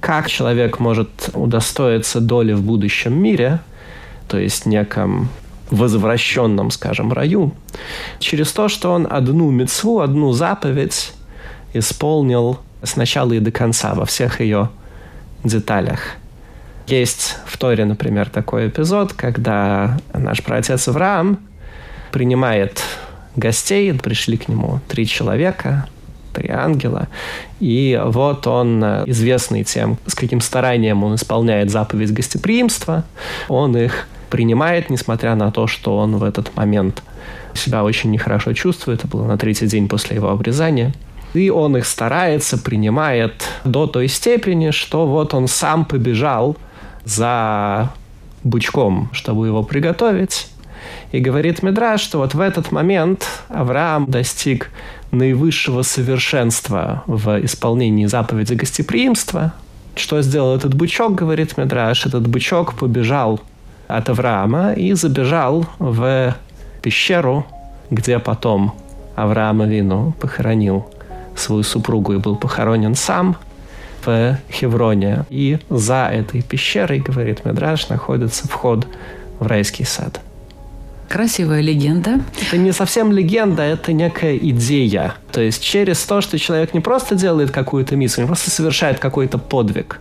как 0.00 0.28
человек 0.28 0.78
может 0.78 1.30
удостоиться 1.32 2.20
доли 2.20 2.52
в 2.52 2.62
будущем 2.62 3.20
мире, 3.20 3.60
то 4.28 4.38
есть 4.38 4.66
неком 4.66 5.28
возвращенном, 5.70 6.70
скажем, 6.70 7.12
раю, 7.12 7.52
через 8.18 8.52
то, 8.52 8.68
что 8.68 8.92
он 8.92 9.06
одну 9.10 9.50
мецву, 9.50 10.00
одну 10.00 10.32
заповедь 10.32 11.12
исполнил 11.72 12.60
с 12.82 12.96
начала 12.96 13.32
и 13.32 13.40
до 13.40 13.50
конца 13.50 13.94
во 13.94 14.04
всех 14.04 14.40
ее 14.40 14.70
деталях. 15.42 16.00
Есть 16.86 17.38
в 17.46 17.58
Торе, 17.58 17.84
например, 17.84 18.28
такой 18.28 18.68
эпизод, 18.68 19.12
когда 19.12 19.98
наш 20.14 20.42
праотец 20.42 20.86
Авраам 20.86 21.40
принимает 22.12 22.80
гостей, 23.36 23.92
пришли 23.94 24.36
к 24.36 24.48
нему 24.48 24.80
три 24.88 25.06
человека, 25.06 25.86
три 26.32 26.50
ангела. 26.50 27.08
И 27.60 28.00
вот 28.04 28.46
он, 28.46 28.82
э, 28.84 29.04
известный 29.06 29.64
тем, 29.64 29.98
с 30.06 30.14
каким 30.14 30.40
старанием 30.40 31.02
он 31.04 31.14
исполняет 31.14 31.70
заповедь 31.70 32.12
гостеприимства, 32.12 33.04
он 33.48 33.76
их 33.76 34.08
принимает, 34.28 34.90
несмотря 34.90 35.34
на 35.34 35.50
то, 35.50 35.66
что 35.66 35.96
он 35.96 36.16
в 36.16 36.24
этот 36.24 36.54
момент 36.56 37.02
себя 37.54 37.84
очень 37.84 38.10
нехорошо 38.10 38.52
чувствует. 38.52 39.00
Это 39.00 39.08
было 39.08 39.26
на 39.26 39.38
третий 39.38 39.66
день 39.66 39.88
после 39.88 40.16
его 40.16 40.30
обрезания. 40.30 40.92
И 41.34 41.50
он 41.50 41.76
их 41.76 41.86
старается, 41.86 42.58
принимает 42.58 43.44
до 43.64 43.86
той 43.86 44.08
степени, 44.08 44.70
что 44.70 45.06
вот 45.06 45.34
он 45.34 45.48
сам 45.48 45.84
побежал 45.84 46.56
за 47.04 47.90
бычком, 48.42 49.10
чтобы 49.12 49.46
его 49.46 49.62
приготовить. 49.62 50.48
И 51.12 51.20
говорит 51.20 51.62
Медра, 51.62 51.98
что 51.98 52.18
вот 52.18 52.34
в 52.34 52.40
этот 52.40 52.72
момент 52.72 53.26
Авраам 53.48 54.10
достиг 54.10 54.70
наивысшего 55.10 55.82
совершенства 55.82 57.02
в 57.06 57.44
исполнении 57.44 58.06
заповеди 58.06 58.54
гостеприимства. 58.54 59.52
Что 59.94 60.20
сделал 60.20 60.56
этот 60.56 60.74
бычок, 60.74 61.14
говорит 61.14 61.56
Медраш, 61.56 62.06
этот 62.06 62.26
бычок 62.28 62.74
побежал 62.74 63.40
от 63.88 64.08
Авраама 64.08 64.72
и 64.72 64.92
забежал 64.92 65.66
в 65.78 66.34
пещеру, 66.82 67.46
где 67.90 68.18
потом 68.18 68.74
Авраам 69.14 69.66
Вину 69.68 70.12
похоронил 70.20 70.86
свою 71.34 71.62
супругу 71.62 72.14
и 72.14 72.18
был 72.18 72.36
похоронен 72.36 72.94
сам 72.94 73.36
в 74.04 74.38
Хевроне. 74.50 75.24
И 75.30 75.58
за 75.70 76.08
этой 76.12 76.42
пещерой, 76.42 76.98
говорит 77.00 77.44
Медраж, 77.44 77.88
находится 77.88 78.46
вход 78.48 78.86
в 79.38 79.46
райский 79.46 79.84
сад. 79.84 80.20
Красивая 81.08 81.60
легенда. 81.60 82.20
Это 82.46 82.58
не 82.58 82.72
совсем 82.72 83.12
легенда, 83.12 83.62
это 83.62 83.92
некая 83.92 84.36
идея. 84.36 85.14
То 85.32 85.40
есть 85.40 85.62
через 85.62 86.02
то, 86.04 86.20
что 86.20 86.38
человек 86.38 86.74
не 86.74 86.80
просто 86.80 87.14
делает 87.14 87.50
какую-то 87.50 87.96
миссию, 87.96 88.24
не 88.24 88.26
просто 88.26 88.50
совершает 88.50 88.98
какой-то 88.98 89.38
подвиг, 89.38 90.00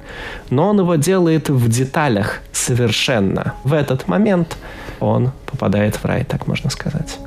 но 0.50 0.70
он 0.70 0.80
его 0.80 0.96
делает 0.96 1.50
в 1.50 1.70
деталях 1.70 2.42
совершенно. 2.52 3.54
В 3.64 3.74
этот 3.74 4.08
момент 4.08 4.58
он 5.00 5.32
попадает 5.46 5.96
в 5.96 6.06
рай, 6.06 6.24
так 6.24 6.48
можно 6.48 6.70
сказать. 6.70 7.20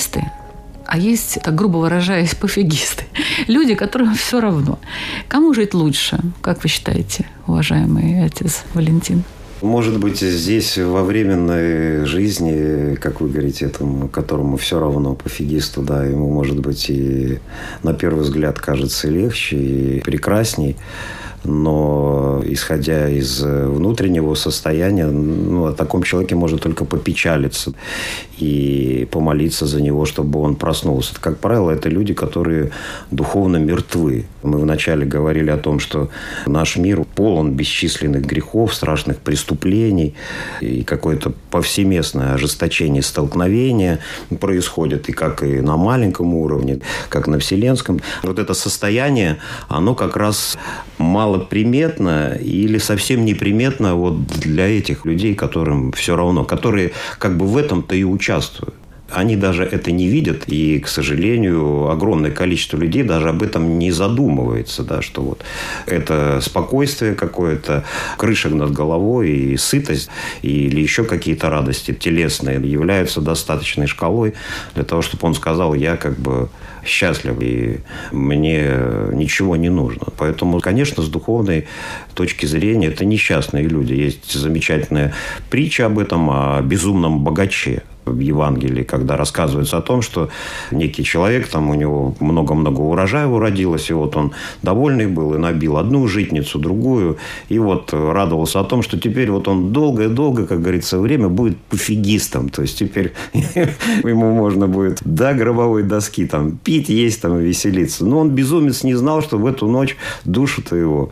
Идеалисты, 0.00 0.24
а 0.86 0.96
есть, 0.96 1.38
так 1.42 1.54
грубо 1.54 1.78
выражаясь, 1.78 2.34
пофигисты. 2.34 3.04
Люди, 3.48 3.74
которым 3.74 4.14
все 4.14 4.40
равно. 4.40 4.78
Кому 5.28 5.52
жить 5.52 5.74
лучше, 5.74 6.18
как 6.40 6.62
вы 6.62 6.68
считаете, 6.68 7.26
уважаемый 7.46 8.24
отец 8.24 8.64
Валентин? 8.74 9.24
Может 9.60 9.98
быть, 10.00 10.20
здесь 10.20 10.78
во 10.78 11.02
временной 11.04 12.06
жизни, 12.06 12.94
как 12.94 13.20
вы 13.20 13.28
говорите, 13.28 13.66
этому, 13.66 14.08
которому 14.08 14.56
все 14.56 14.80
равно 14.80 15.14
пофигисту, 15.14 15.82
да, 15.82 16.02
ему, 16.06 16.32
может 16.32 16.58
быть, 16.60 16.88
и 16.88 17.40
на 17.82 17.92
первый 17.92 18.22
взгляд 18.22 18.58
кажется 18.58 19.08
легче 19.08 19.56
и 19.56 20.00
прекрасней 20.00 20.76
но 21.44 22.42
исходя 22.44 23.08
из 23.08 23.42
внутреннего 23.42 24.34
состояния, 24.34 25.06
ну, 25.06 25.66
о 25.66 25.72
таком 25.72 26.02
человеке 26.02 26.34
можно 26.34 26.58
только 26.58 26.84
попечалиться 26.84 27.72
и 28.38 29.08
помолиться 29.10 29.66
за 29.66 29.80
него, 29.80 30.04
чтобы 30.04 30.40
он 30.40 30.56
проснулся. 30.56 31.14
Как 31.20 31.38
правило, 31.38 31.70
это 31.70 31.88
люди, 31.88 32.14
которые 32.14 32.70
духовно 33.10 33.56
мертвы. 33.58 34.26
Мы 34.42 34.58
вначале 34.58 35.06
говорили 35.06 35.50
о 35.50 35.58
том, 35.58 35.80
что 35.80 36.10
наш 36.46 36.76
мир 36.76 37.04
полон 37.14 37.52
бесчисленных 37.52 38.24
грехов, 38.24 38.74
страшных 38.74 39.18
преступлений 39.18 40.14
и 40.60 40.82
какое-то 40.84 41.32
повсеместное 41.50 42.34
ожесточение 42.34 43.02
столкновения 43.02 44.00
происходит 44.40 45.08
и 45.08 45.12
как 45.12 45.42
и 45.42 45.60
на 45.60 45.76
маленьком 45.76 46.34
уровне, 46.34 46.80
как 47.08 47.28
на 47.28 47.38
вселенском. 47.38 48.00
Вот 48.22 48.38
это 48.38 48.54
состояние, 48.54 49.38
оно 49.68 49.94
как 49.94 50.16
раз 50.16 50.58
малоприметно 51.30 52.36
или 52.40 52.78
совсем 52.78 53.24
неприметно 53.24 53.94
вот 53.94 54.26
для 54.26 54.66
этих 54.66 55.04
людей, 55.06 55.34
которым 55.34 55.92
все 55.92 56.16
равно, 56.16 56.44
которые 56.44 56.92
как 57.18 57.36
бы 57.36 57.46
в 57.46 57.56
этом-то 57.56 57.94
и 57.94 58.04
участвуют. 58.04 58.74
Они 59.12 59.34
даже 59.34 59.64
это 59.64 59.90
не 59.90 60.06
видят, 60.06 60.44
и, 60.46 60.78
к 60.78 60.86
сожалению, 60.86 61.90
огромное 61.90 62.30
количество 62.30 62.76
людей 62.76 63.02
даже 63.02 63.28
об 63.28 63.42
этом 63.42 63.76
не 63.76 63.90
задумывается, 63.90 64.84
да, 64.84 65.02
что 65.02 65.22
вот 65.22 65.42
это 65.86 66.38
спокойствие 66.40 67.16
какое-то, 67.16 67.82
крыша 68.16 68.50
над 68.50 68.70
головой 68.70 69.30
и 69.30 69.56
сытость, 69.56 70.10
или 70.42 70.80
еще 70.80 71.02
какие-то 71.02 71.50
радости 71.50 71.92
телесные 71.92 72.60
являются 72.62 73.20
достаточной 73.20 73.88
шкалой 73.88 74.34
для 74.74 74.84
того, 74.84 75.02
чтобы 75.02 75.26
он 75.26 75.34
сказал, 75.34 75.74
я 75.74 75.96
как 75.96 76.16
бы 76.16 76.48
счастлив, 76.84 77.36
и 77.40 77.80
мне 78.12 78.70
ничего 79.12 79.56
не 79.56 79.68
нужно. 79.68 80.06
Поэтому, 80.16 80.60
конечно, 80.60 81.02
с 81.02 81.08
духовной 81.08 81.66
точки 82.14 82.46
зрения 82.46 82.88
это 82.88 83.04
несчастные 83.04 83.64
люди. 83.64 83.94
Есть 83.94 84.32
замечательная 84.32 85.12
притча 85.50 85.86
об 85.86 85.98
этом, 85.98 86.30
о 86.30 86.60
безумном 86.62 87.24
богаче 87.24 87.82
в 88.04 88.18
Евангелии, 88.18 88.82
когда 88.82 89.16
рассказывается 89.16 89.76
о 89.76 89.82
том, 89.82 90.02
что 90.02 90.28
некий 90.70 91.04
человек, 91.04 91.48
там 91.48 91.70
у 91.70 91.74
него 91.74 92.14
много-много 92.20 92.80
урожая 92.80 93.26
уродилось, 93.26 93.90
и 93.90 93.92
вот 93.92 94.16
он 94.16 94.32
довольный 94.62 95.06
был 95.06 95.34
и 95.34 95.38
набил 95.38 95.76
одну 95.76 96.06
житницу, 96.06 96.58
другую, 96.58 97.18
и 97.48 97.58
вот 97.58 97.92
радовался 97.92 98.60
о 98.60 98.64
том, 98.64 98.82
что 98.82 98.98
теперь 98.98 99.30
вот 99.30 99.48
он 99.48 99.72
долгое-долго, 99.72 100.46
как 100.46 100.60
говорится, 100.60 100.98
время 100.98 101.28
будет 101.28 101.56
пофигистом, 101.56 102.48
то 102.48 102.62
есть 102.62 102.78
теперь 102.78 103.12
ему 103.32 104.32
можно 104.34 104.66
будет 104.66 104.98
до 105.04 105.34
гробовой 105.34 105.82
доски 105.82 106.26
там 106.26 106.56
пить, 106.56 106.88
есть 106.88 107.22
там 107.22 107.38
и 107.38 107.42
веселиться. 107.42 108.04
Но 108.04 108.18
он 108.18 108.30
безумец 108.30 108.82
не 108.82 108.94
знал, 108.94 109.22
что 109.22 109.38
в 109.38 109.46
эту 109.46 109.66
ночь 109.66 109.96
душу-то 110.24 110.76
его 110.76 111.10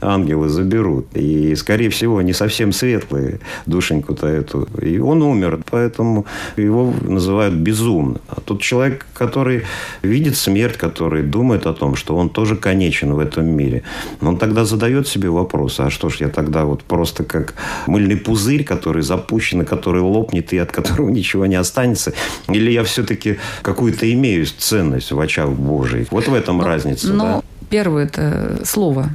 ангелы 0.00 0.48
заберут. 0.48 1.06
И, 1.14 1.54
скорее 1.56 1.90
всего, 1.90 2.22
не 2.22 2.32
совсем 2.32 2.72
светлые 2.72 3.40
душеньку-то 3.66 4.26
эту. 4.26 4.68
И 4.80 4.98
он 4.98 5.22
умер, 5.22 5.60
поэтому 5.70 6.26
его 6.56 6.94
называют 7.02 7.54
безумным. 7.54 8.20
А 8.28 8.40
тут 8.40 8.62
человек, 8.62 9.06
который 9.14 9.62
видит 10.02 10.36
смерть, 10.36 10.76
который 10.76 11.22
думает 11.22 11.66
о 11.66 11.72
том, 11.72 11.96
что 11.96 12.16
он 12.16 12.30
тоже 12.30 12.56
конечен 12.56 13.14
в 13.14 13.18
этом 13.18 13.46
мире. 13.46 13.82
Он 14.20 14.36
тогда 14.36 14.64
задает 14.64 15.08
себе 15.08 15.30
вопрос, 15.30 15.80
а 15.80 15.90
что 15.90 16.08
ж 16.08 16.16
я 16.20 16.28
тогда 16.28 16.64
вот 16.64 16.82
просто 16.82 17.24
как 17.24 17.54
мыльный 17.86 18.16
пузырь, 18.16 18.64
который 18.64 19.02
запущен, 19.02 19.64
который 19.64 20.02
лопнет 20.02 20.52
и 20.52 20.58
от 20.58 20.72
которого 20.72 21.10
ничего 21.18 21.46
не 21.46 21.56
останется? 21.56 22.12
Или 22.48 22.70
я 22.70 22.84
все-таки 22.84 23.38
какую-то 23.62 24.10
имею 24.12 24.46
ценность 24.46 25.12
в 25.12 25.20
очах 25.20 25.50
Божьих? 25.50 26.08
Вот 26.10 26.28
в 26.28 26.34
этом 26.34 26.58
но, 26.58 26.64
разница, 26.64 27.12
но 27.12 27.24
да? 27.24 27.42
Первое 27.70 28.04
это 28.04 28.60
слово 28.64 29.10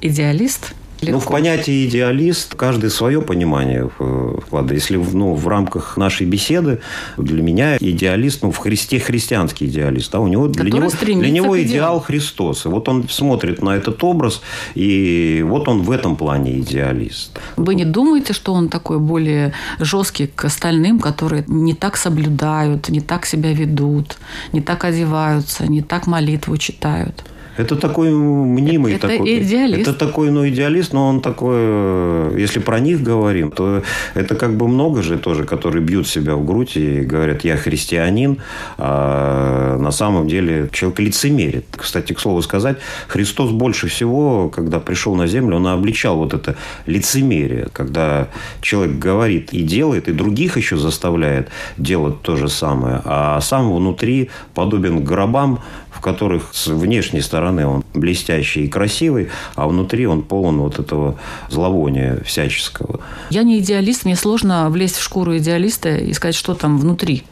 идеалист– 0.00 0.74
Легко. 1.02 1.12
Ну, 1.12 1.20
в 1.20 1.26
понятие 1.26 1.86
идеалист 1.86 2.54
каждый 2.54 2.90
свое 2.90 3.20
понимание 3.20 3.88
вкладывает. 3.88 4.80
Если 4.80 4.96
ну, 4.96 5.34
в 5.34 5.46
рамках 5.46 5.98
нашей 5.98 6.26
беседы 6.26 6.80
для 7.18 7.42
меня 7.42 7.76
идеалист, 7.78 8.42
ну, 8.42 8.50
в 8.50 8.56
Христе 8.56 8.98
христианский 8.98 9.66
идеалист, 9.66 10.10
да, 10.12 10.20
у 10.20 10.26
него, 10.26 10.48
для 10.48 10.70
него, 10.70 10.88
для 10.88 11.30
него 11.30 11.62
идеал 11.62 12.00
Христос. 12.00 12.64
И 12.64 12.68
вот 12.68 12.88
он 12.88 13.08
смотрит 13.10 13.62
на 13.62 13.76
этот 13.76 14.02
образ, 14.02 14.40
и 14.74 15.44
вот 15.46 15.68
он 15.68 15.82
в 15.82 15.90
этом 15.90 16.16
плане 16.16 16.60
идеалист. 16.60 17.38
Вы 17.56 17.74
не 17.74 17.84
думаете, 17.84 18.32
что 18.32 18.54
он 18.54 18.70
такой 18.70 18.98
более 18.98 19.52
жесткий 19.78 20.28
к 20.28 20.46
остальным, 20.46 20.98
которые 20.98 21.44
не 21.46 21.74
так 21.74 21.98
соблюдают, 21.98 22.88
не 22.88 23.00
так 23.00 23.26
себя 23.26 23.52
ведут, 23.52 24.16
не 24.52 24.62
так 24.62 24.84
одеваются, 24.84 25.66
не 25.66 25.82
так 25.82 26.06
молитву 26.06 26.56
читают? 26.56 27.22
Это 27.56 27.76
такой 27.76 28.10
мнимый 28.10 28.94
это, 28.94 29.08
такой. 29.08 29.42
идеалист. 29.42 29.88
Это 29.88 29.92
такой, 29.94 30.30
ну, 30.30 30.46
идеалист, 30.48 30.92
но 30.92 31.08
он 31.08 31.20
такой, 31.20 31.56
э, 31.56 32.36
если 32.38 32.60
про 32.60 32.80
них 32.80 33.02
говорим, 33.02 33.50
то 33.50 33.82
это 34.14 34.34
как 34.34 34.56
бы 34.56 34.68
много 34.68 35.02
же 35.02 35.18
тоже, 35.18 35.44
которые 35.44 35.82
бьют 35.82 36.06
себя 36.06 36.34
в 36.34 36.44
грудь 36.44 36.76
и 36.76 37.00
говорят, 37.00 37.44
я 37.44 37.56
христианин, 37.56 38.38
а 38.78 39.78
на 39.78 39.90
самом 39.90 40.28
деле 40.28 40.68
человек 40.72 41.00
лицемерит. 41.00 41.66
Кстати, 41.76 42.12
к 42.12 42.20
слову 42.20 42.42
сказать, 42.42 42.76
Христос 43.08 43.50
больше 43.50 43.88
всего, 43.88 44.48
когда 44.48 44.78
пришел 44.80 45.14
на 45.14 45.26
землю, 45.26 45.56
он 45.56 45.66
обличал 45.66 46.16
вот 46.16 46.34
это 46.34 46.56
лицемерие, 46.86 47.68
когда 47.72 48.28
человек 48.60 48.98
говорит 48.98 49.52
и 49.52 49.62
делает, 49.62 50.08
и 50.08 50.12
других 50.12 50.56
еще 50.56 50.76
заставляет 50.76 51.48
делать 51.78 52.22
то 52.22 52.36
же 52.36 52.48
самое, 52.48 53.00
а 53.04 53.40
сам 53.40 53.74
внутри 53.74 54.30
подобен 54.54 55.04
гробам, 55.04 55.60
в 55.90 56.00
которых 56.00 56.50
с 56.52 56.66
внешней 56.66 57.22
стороны 57.22 57.45
он 57.50 57.84
блестящий 57.94 58.64
и 58.64 58.68
красивый, 58.68 59.28
а 59.54 59.66
внутри 59.68 60.06
он 60.06 60.22
полон 60.22 60.58
вот 60.58 60.78
этого 60.78 61.18
зловония 61.48 62.22
всяческого. 62.24 63.00
Я 63.30 63.42
не 63.42 63.58
идеалист, 63.58 64.04
мне 64.04 64.16
сложно 64.16 64.68
влезть 64.70 64.96
в 64.96 65.02
шкуру 65.02 65.36
идеалиста 65.36 65.96
и 65.96 66.12
сказать, 66.12 66.34
что 66.34 66.54
там 66.54 66.78
внутри. 66.78 67.24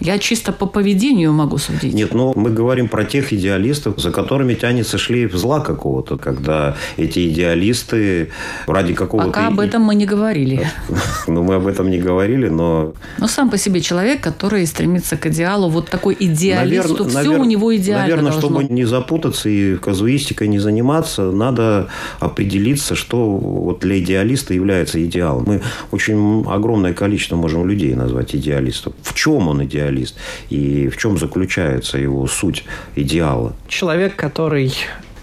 Я 0.00 0.18
чисто 0.18 0.52
по 0.52 0.66
поведению 0.66 1.32
могу 1.32 1.58
судить. 1.58 1.94
Нет, 1.94 2.14
но 2.14 2.32
мы 2.36 2.50
говорим 2.50 2.88
про 2.88 3.04
тех 3.04 3.32
идеалистов, 3.32 3.98
за 3.98 4.10
которыми 4.10 4.54
тянется 4.54 4.98
шлейф 4.98 5.32
зла 5.34 5.60
какого-то, 5.60 6.16
когда 6.16 6.76
эти 6.96 7.28
идеалисты 7.28 8.30
ради 8.66 8.94
какого-то... 8.94 9.30
Пока 9.30 9.46
об 9.48 9.60
этом 9.60 9.82
мы 9.82 9.94
не 9.94 10.06
говорили. 10.06 10.68
Ну, 11.26 11.42
мы 11.42 11.54
об 11.54 11.66
этом 11.66 11.90
не 11.90 11.98
говорили, 11.98 12.48
но... 12.48 12.92
Но 13.18 13.28
сам 13.28 13.50
по 13.50 13.56
себе 13.56 13.80
человек, 13.80 14.20
который 14.20 14.66
стремится 14.66 15.16
к 15.16 15.26
идеалу, 15.26 15.68
вот 15.68 15.88
такой 15.88 16.16
идеалист, 16.18 17.08
все 17.08 17.28
у 17.28 17.44
него 17.44 17.74
идеально 17.74 18.02
Наверное, 18.02 18.32
должно. 18.32 18.50
чтобы 18.50 18.72
не 18.72 18.84
запутаться 18.84 19.48
и 19.48 19.76
казуистикой 19.76 20.48
не 20.48 20.58
заниматься, 20.58 21.30
надо 21.30 21.88
определиться, 22.20 22.94
что 22.94 23.30
вот 23.30 23.80
для 23.80 23.98
идеалиста 23.98 24.54
является 24.54 25.02
идеалом. 25.04 25.44
Мы 25.46 25.62
очень 25.92 26.44
огромное 26.46 26.92
количество 26.92 27.36
можем 27.36 27.66
людей 27.66 27.94
назвать 27.94 28.34
идеалистов. 28.34 28.92
В 29.02 29.14
чем 29.14 29.48
он 29.48 29.64
идеалист? 29.84 30.16
И 30.50 30.88
в 30.88 30.96
чем 30.96 31.18
заключается 31.18 31.98
его 31.98 32.26
суть 32.26 32.64
идеала? 32.96 33.54
Человек, 33.68 34.16
который 34.16 34.74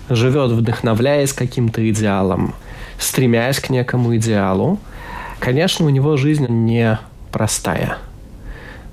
живет, 0.10 0.52
вдохновляясь 0.52 1.34
каким-то 1.34 1.88
идеалом, 1.90 2.54
стремясь 2.98 3.60
к 3.60 3.70
некому 3.70 4.16
идеалу, 4.18 4.80
конечно, 5.40 5.86
у 5.86 5.90
него 5.90 6.18
жизнь 6.18 6.48
не 6.48 7.00
простая. 7.32 7.98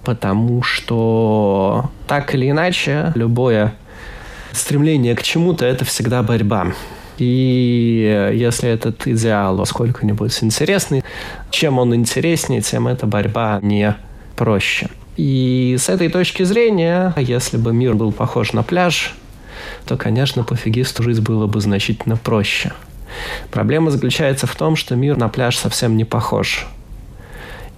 Потому 0.04 0.62
что 0.62 1.90
так 2.06 2.34
или 2.34 2.50
иначе, 2.50 3.12
любое 3.14 3.74
стремление 4.52 5.14
к 5.14 5.22
чему-то– 5.22 5.64
это 5.66 5.84
всегда 5.84 6.22
борьба. 6.22 6.72
И 7.18 8.32
если 8.32 8.70
этот 8.70 9.06
идеал 9.06 9.66
сколько-нибудь 9.66 10.38
интересный, 10.42 11.02
чем 11.50 11.78
он 11.78 11.94
интереснее, 11.94 12.62
тем 12.62 12.86
эта 12.86 13.06
борьба 13.06 13.58
не 13.60 13.96
проще. 14.36 14.88
И 15.18 15.74
с 15.76 15.88
этой 15.88 16.08
точки 16.10 16.44
зрения, 16.44 17.12
если 17.16 17.56
бы 17.56 17.72
мир 17.72 17.94
был 17.94 18.12
похож 18.12 18.52
на 18.52 18.62
пляж, 18.62 19.16
то, 19.84 19.96
конечно, 19.96 20.44
пофигисту 20.44 21.02
жить 21.02 21.18
было 21.18 21.48
бы 21.48 21.60
значительно 21.60 22.16
проще. 22.16 22.72
Проблема 23.50 23.90
заключается 23.90 24.46
в 24.46 24.54
том, 24.54 24.76
что 24.76 24.94
мир 24.94 25.16
на 25.16 25.28
пляж 25.28 25.56
совсем 25.56 25.96
не 25.96 26.04
похож. 26.04 26.68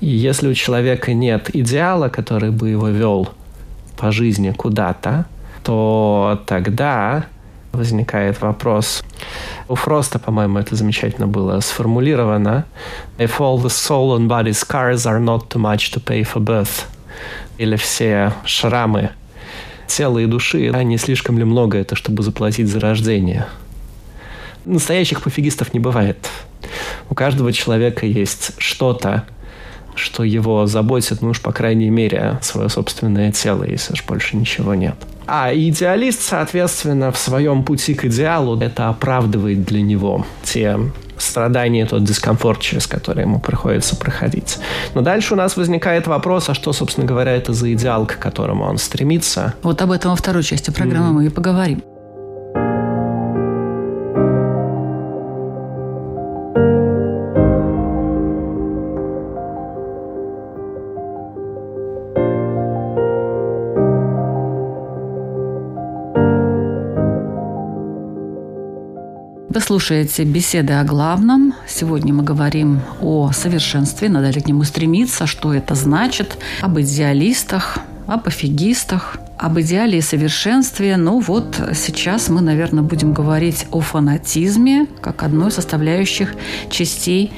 И 0.01 0.07
если 0.07 0.49
у 0.49 0.55
человека 0.55 1.15
нет 1.15 1.49
идеала, 1.55 2.11
который 2.11 2.51
бы 2.51 2.69
его 2.69 2.89
вел 2.89 3.31
по 3.97 4.13
жизни 4.13 4.51
куда-то, 4.51 5.25
то 5.65 6.43
тогда 6.47 7.25
возникает 7.73 8.43
вопрос. 8.43 9.03
У 9.67 9.77
Фроста, 9.77 10.19
по-моему, 10.19 10.59
это 10.59 10.77
замечательно 10.77 11.27
было 11.27 11.61
сформулировано. 11.61 12.67
If 13.17 13.39
all 13.39 13.59
the 13.59 13.71
soul 13.71 14.19
and 14.19 14.29
body 14.29 14.53
scars 14.53 15.07
are 15.07 15.19
not 15.19 15.49
too 15.49 15.59
much 15.59 15.91
to 15.95 16.05
pay 16.05 16.23
for 16.23 16.45
birth. 16.45 16.87
Или 17.61 17.77
все 17.77 18.33
шрамы 18.47 19.11
тела 19.87 20.21
и 20.21 20.25
души, 20.25 20.71
а 20.73 20.83
не 20.83 20.97
слишком 20.97 21.37
ли 21.37 21.45
много 21.45 21.77
это, 21.77 21.95
чтобы 21.95 22.23
заплатить 22.23 22.69
за 22.69 22.81
рождение? 22.81 23.49
Настоящих 24.65 25.21
пофигистов 25.21 25.75
не 25.75 25.79
бывает. 25.79 26.17
У 27.11 27.15
каждого 27.15 27.53
человека 27.53 28.07
есть 28.07 28.53
что-то, 28.57 29.25
что 29.95 30.25
его 30.25 30.65
заботит, 30.65 31.21
ну 31.21 31.31
уж, 31.31 31.43
по 31.43 31.53
крайней 31.53 31.91
мере, 31.91 32.39
свое 32.41 32.71
собственное 32.71 33.31
тело, 33.31 33.65
если 33.65 33.93
уж 33.93 34.05
больше 34.05 34.39
ничего 34.39 34.75
нет. 34.75 34.95
А 35.27 35.53
идеалист, 35.53 36.23
соответственно, 36.23 37.13
в 37.13 37.19
своем 37.19 37.63
пути 37.63 37.93
к 37.93 38.07
идеалу 38.07 38.59
это 38.59 38.89
оправдывает 38.89 39.65
для 39.65 39.83
него 39.83 40.25
те 40.45 40.79
страдания, 41.23 41.87
тот 41.87 42.05
дискомфорт, 42.05 42.61
через 42.61 42.87
который 42.87 43.23
ему 43.23 43.41
приходится 43.41 43.97
проходить. 43.97 44.59
Но 44.95 45.01
дальше 45.01 45.35
у 45.35 45.37
нас 45.37 45.57
возникает 45.57 46.07
вопрос, 46.07 46.49
а 46.49 46.55
что, 46.55 46.73
собственно 46.73 47.07
говоря, 47.07 47.33
это 47.33 47.53
за 47.53 47.73
идеал, 47.73 48.07
к 48.07 48.19
которому 48.19 48.65
он 48.65 48.79
стремится? 48.79 49.55
Вот 49.63 49.81
об 49.83 49.93
этом 49.93 50.11
во 50.11 50.17
второй 50.17 50.43
части 50.43 50.71
программы 50.71 51.11
mm-hmm. 51.11 51.25
мы 51.25 51.27
и 51.27 51.29
поговорим. 51.29 51.83
Слушаете 69.71 70.25
беседы 70.25 70.73
о 70.73 70.83
главном. 70.83 71.55
Сегодня 71.69 72.13
мы 72.13 72.25
говорим 72.25 72.81
о 73.01 73.31
совершенстве, 73.31 74.09
надо 74.09 74.31
ли 74.31 74.41
к 74.41 74.49
нему 74.49 74.65
стремиться, 74.65 75.29
что 75.29 75.55
это 75.55 75.77
значит, 75.77 76.39
об 76.61 76.81
идеалистах, 76.81 77.79
об 78.09 78.25
пофигистах, 78.25 79.19
об 79.39 79.61
идеале 79.61 79.99
и 79.99 80.01
совершенстве. 80.01 80.97
Ну 80.97 81.21
вот 81.21 81.63
сейчас 81.77 82.29
мы, 82.31 82.41
наверное, 82.41 82.83
будем 82.83 83.13
говорить 83.13 83.67
о 83.71 83.81
фанатизме 83.81 84.89
как 85.01 85.23
одной 85.23 85.51
из 85.51 85.55
составляющих 85.55 86.35
частей 86.69 87.33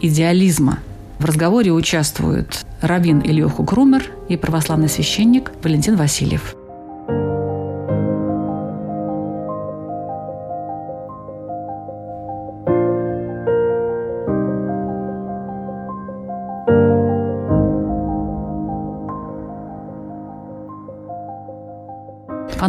идеализма. 0.00 0.78
В 1.18 1.24
разговоре 1.24 1.72
участвуют 1.72 2.64
раввин 2.80 3.22
Ильёху 3.24 3.64
Крумер 3.64 4.04
и 4.28 4.36
православный 4.36 4.88
священник 4.88 5.50
Валентин 5.64 5.96
Васильев. 5.96 6.54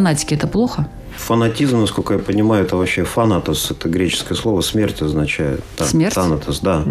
Фанатики– 0.04 0.34
это 0.36 0.48
плохо? 0.48 0.90
Фанатизм, 1.16 1.80
насколько 1.80 2.16
я 2.16 2.20
понимаю, 2.20 2.66
это 2.66 2.76
вообще 2.76 3.06
фанатос. 3.06 3.72
Это 3.72 3.88
греческое 3.88 4.38
слово 4.38 4.60
«смерть» 4.60 5.02
означает. 5.02 5.64
Смерть? 5.80 6.14
Танатос, 6.14 6.60
да. 6.60 6.84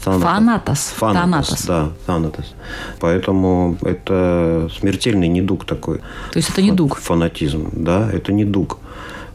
Фанатос. 0.00 0.94
Фанатос, 0.96 1.66
да, 1.66 1.90
фанатос. 2.06 2.54
Поэтому 2.98 3.76
это 3.82 4.70
смертельный 4.78 5.28
недуг 5.28 5.66
такой. 5.66 5.98
То 6.32 6.38
есть 6.38 6.48
это 6.48 6.62
недуг? 6.62 6.96
Фанатизм, 6.96 7.68
да, 7.72 8.10
это 8.10 8.32
недуг 8.32 8.78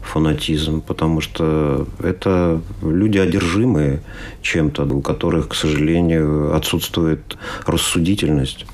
фанатизм, 0.00 0.80
потому 0.80 1.20
что 1.20 1.86
это 2.02 2.60
люди 2.82 3.18
одержимые 3.18 4.00
чем-то, 4.40 4.82
у 4.82 5.00
которых, 5.00 5.50
к 5.50 5.54
сожалению, 5.54 6.56
отсутствует 6.56 7.38
рассудительность 7.66 8.66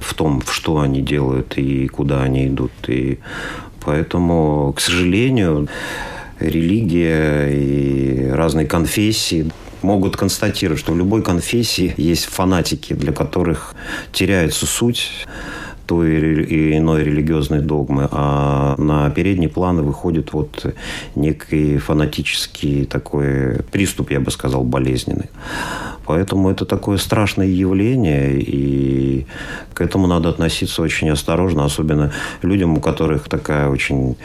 в 0.00 0.14
том, 0.14 0.40
в 0.40 0.52
что 0.52 0.80
они 0.80 1.02
делают 1.02 1.58
и 1.58 1.88
куда 1.88 2.22
они 2.22 2.46
идут. 2.46 2.72
И 2.88 3.18
Поэтому, 3.84 4.72
к 4.72 4.80
сожалению, 4.80 5.68
религия 6.40 7.48
и 7.50 8.28
разные 8.28 8.66
конфессии 8.66 9.50
могут 9.82 10.16
констатировать, 10.16 10.80
что 10.80 10.92
в 10.92 10.96
любой 10.96 11.22
конфессии 11.22 11.94
есть 11.96 12.26
фанатики, 12.26 12.92
для 12.94 13.12
которых 13.12 13.74
теряется 14.12 14.66
суть 14.66 15.10
той 15.86 16.10
или 16.10 16.76
иной 16.76 17.04
религиозной 17.04 17.60
догмы, 17.60 18.08
а 18.10 18.74
на 18.78 19.10
передний 19.10 19.48
план 19.48 19.82
выходит 19.82 20.32
вот 20.32 20.74
некий 21.14 21.78
фанатический 21.78 22.84
такой 22.84 23.62
приступ, 23.70 24.10
я 24.10 24.20
бы 24.20 24.30
сказал, 24.30 24.64
болезненный. 24.64 25.30
Поэтому 26.06 26.50
это 26.50 26.64
такое 26.64 26.98
страшное 26.98 27.46
явление, 27.46 28.40
и 28.40 29.26
к 29.72 29.80
этому 29.80 30.06
надо 30.06 30.28
относиться 30.28 30.82
очень 30.82 31.10
осторожно, 31.10 31.64
особенно 31.64 32.12
людям, 32.42 32.76
у 32.76 32.80
которых 32.80 33.28
такая 33.28 33.68
очень 33.68 34.16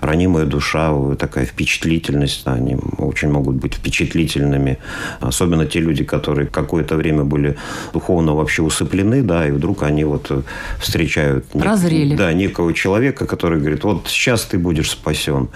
ранимая 0.00 0.44
душа, 0.44 0.92
такая 1.16 1.44
впечатлительность, 1.44 2.42
они 2.46 2.76
очень 2.98 3.30
могут 3.30 3.56
быть 3.56 3.74
впечатлительными. 3.74 4.78
Особенно 5.20 5.66
те 5.66 5.80
люди, 5.80 6.04
которые 6.04 6.46
какое-то 6.46 6.96
время 6.96 7.24
были 7.24 7.56
духовно 7.92 8.34
вообще 8.34 8.62
усыплены, 8.62 9.22
да, 9.22 9.46
и 9.48 9.50
вдруг 9.50 9.82
они 9.82 10.04
вот 10.04 10.30
встречают... 10.80 11.46
Прозрели. 11.48 12.16
Да, 12.16 12.32
некого 12.32 12.72
человека, 12.72 13.26
который 13.26 13.58
говорит, 13.58 13.84
вот 13.84 14.08
сейчас 14.08 14.44
ты 14.44 14.58
будешь 14.58 14.90
спасен. 14.90 15.48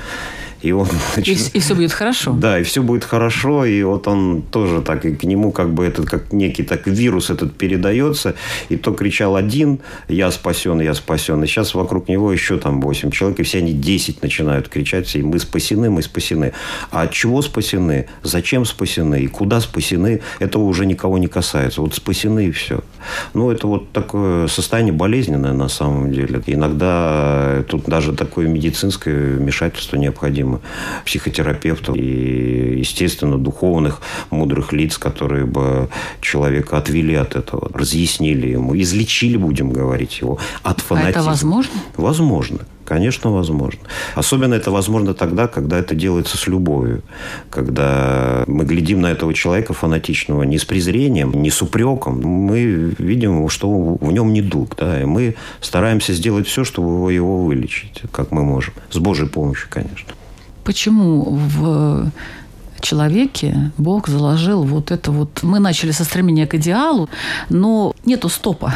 И 0.63 0.73
он 0.73 0.87
и, 1.17 1.33
и 1.33 1.61
все 1.61 1.75
будет 1.75 1.93
хорошо. 1.93 2.33
Да, 2.33 2.59
и 2.59 2.63
все 2.63 2.83
будет 2.83 3.05
хорошо. 3.05 3.65
И 3.65 3.83
вот 3.83 4.07
он 4.07 4.43
тоже 4.43 4.81
так, 4.81 5.05
и 5.05 5.15
к 5.15 5.25
нему 5.25 5.51
как 5.51 5.75
бы 5.75 5.85
этот, 5.85 6.09
как 6.09 6.33
некий 6.33 6.63
так 6.63 6.87
вирус 6.87 7.31
этот 7.31 7.55
передается. 7.57 8.35
И 8.69 8.77
то 8.77 8.93
кричал 8.93 9.37
один, 9.37 9.81
я 10.09 10.31
спасен, 10.31 10.81
я 10.81 10.95
спасен. 10.95 11.43
И 11.43 11.47
сейчас 11.47 11.75
вокруг 11.75 12.09
него 12.09 12.33
еще 12.33 12.59
там 12.59 12.81
8 12.81 13.11
человек, 13.11 13.41
и 13.41 13.43
все 13.43 13.59
они 13.59 13.73
10 13.73 14.23
начинают 14.23 14.69
кричать. 14.69 15.07
Все, 15.07 15.23
мы 15.23 15.39
спасены, 15.39 15.91
мы 15.91 16.03
спасены. 16.03 16.53
А 16.91 17.03
от 17.03 17.13
чего 17.13 17.43
спасены? 17.43 18.07
Зачем 18.23 18.65
спасены? 18.65 19.21
И 19.21 19.27
куда 19.27 19.61
спасены? 19.61 20.21
Этого 20.39 20.63
уже 20.63 20.87
никого 20.87 21.19
не 21.19 21.27
касается. 21.27 21.81
Вот 21.81 21.95
спасены 21.95 22.47
и 22.47 22.51
все. 22.53 22.83
Ну, 23.35 23.51
это 23.51 23.67
вот 23.67 23.93
такое 23.93 24.47
состояние 24.49 24.93
болезненное 24.93 25.53
на 25.53 25.69
самом 25.69 26.13
деле. 26.13 26.43
Иногда 26.47 27.63
тут 27.69 27.85
даже 27.85 28.13
такое 28.13 28.49
медицинское 28.49 29.37
вмешательство 29.37 29.97
необходимо 29.97 30.61
психотерапевтов 31.05 31.97
и, 31.97 32.79
естественно, 32.79 33.39
духовных, 33.39 34.01
мудрых 34.31 34.73
лиц, 34.73 34.99
которые 34.99 35.47
бы 35.47 35.89
человека 36.21 36.79
отвели 36.79 37.15
от 37.15 37.37
этого, 37.37 37.71
разъяснили 37.73 38.49
ему, 38.49 38.77
излечили, 38.77 39.37
будем 39.37 39.71
говорить, 39.71 40.21
его 40.21 40.39
от 40.63 40.81
фанатизма. 40.81 41.09
А 41.09 41.11
это 41.11 41.23
возможно? 41.23 41.73
Возможно. 41.97 42.59
Конечно, 42.93 43.33
возможно. 43.33 43.81
Особенно 44.15 44.53
это 44.53 44.71
возможно 44.71 45.15
тогда, 45.15 45.49
когда 45.49 45.79
это 45.79 45.95
делается 45.95 46.37
с 46.37 46.47
любовью. 46.47 47.01
Когда 47.49 48.45
мы 48.47 48.67
глядим 48.67 49.01
на 49.01 49.07
этого 49.07 49.33
человека 49.33 49.73
фанатичного 49.73 50.43
не 50.43 50.59
с 50.59 50.67
презрением, 50.67 51.33
не 51.33 51.49
с 51.49 51.63
упреком. 51.63 52.21
Мы 52.21 52.95
видим, 52.99 53.49
что 53.49 53.97
в 53.99 54.13
нем 54.13 54.35
недуг. 54.35 54.77
Да, 54.77 55.01
и 55.01 55.07
мы 55.07 55.37
стараемся 55.63 56.13
сделать 56.13 56.47
все, 56.47 56.65
чтобы 56.65 57.11
его 57.15 57.43
вылечить, 57.47 58.03
как 58.13 58.31
мы 58.31 58.43
можем. 58.43 58.75
С 58.91 58.99
Божьей 58.99 59.27
помощью, 59.27 59.69
конечно. 59.71 60.13
Почему 60.63 61.23
в 61.31 62.11
человеке 62.83 63.73
Бог 63.79 64.09
заложил 64.09 64.63
вот 64.65 64.91
это 64.91 65.11
вот... 65.11 65.43
Мы 65.43 65.59
начали 65.59 65.93
со 65.93 66.05
стремления 66.05 66.47
к 66.47 66.55
идеалу, 66.55 67.09
но 67.49 67.95
нету 68.05 68.29
стопа 68.29 68.75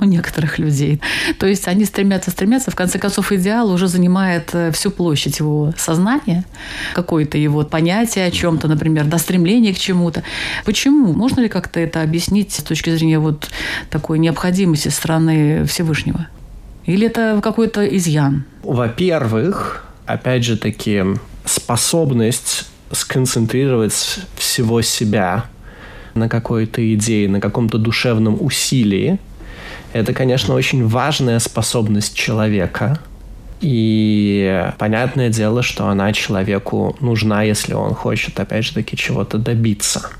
у 0.00 0.04
некоторых 0.04 0.58
людей. 0.58 1.00
То 1.38 1.46
есть 1.46 1.68
они 1.68 1.84
стремятся, 1.84 2.30
стремятся, 2.30 2.70
в 2.70 2.74
конце 2.74 2.98
концов 2.98 3.32
идеал 3.32 3.70
уже 3.70 3.88
занимает 3.88 4.50
э, 4.54 4.70
всю 4.70 4.90
площадь 4.90 5.40
его 5.40 5.72
сознания, 5.76 6.44
какое-то 6.94 7.38
его 7.38 7.64
понятие 7.64 8.26
о 8.26 8.30
чем-то, 8.30 8.68
например, 8.68 9.04
до 9.04 9.18
стремления 9.18 9.74
к 9.74 9.78
чему-то. 9.78 10.22
Почему? 10.64 11.12
Можно 11.12 11.40
ли 11.40 11.48
как-то 11.48 11.80
это 11.80 12.02
объяснить 12.02 12.52
с 12.52 12.62
точки 12.62 12.90
зрения 12.90 13.18
вот 13.18 13.48
такой 13.90 14.18
необходимости 14.18 14.88
страны 14.88 15.64
Всевышнего? 15.64 16.26
Или 16.86 17.06
это 17.06 17.40
какой-то 17.42 17.84
изъян? 17.84 18.44
Во-первых, 18.62 19.84
опять 20.06 20.44
же 20.44 20.56
таки, 20.56 21.04
способность 21.44 22.66
сконцентрировать 22.92 24.20
всего 24.36 24.82
себя 24.82 25.44
на 26.14 26.28
какой-то 26.28 26.94
идее, 26.94 27.28
на 27.28 27.40
каком-то 27.40 27.78
душевном 27.78 28.38
усилии, 28.40 29.18
это, 29.92 30.12
конечно, 30.12 30.54
очень 30.54 30.86
важная 30.86 31.38
способность 31.38 32.14
человека. 32.14 32.98
И 33.60 34.70
понятное 34.78 35.30
дело, 35.30 35.62
что 35.62 35.88
она 35.88 36.12
человеку 36.12 36.96
нужна, 37.00 37.42
если 37.42 37.74
он 37.74 37.94
хочет, 37.94 38.38
опять 38.38 38.64
же 38.64 38.74
таки, 38.74 38.96
чего-то 38.96 39.38
добиться. 39.38 40.10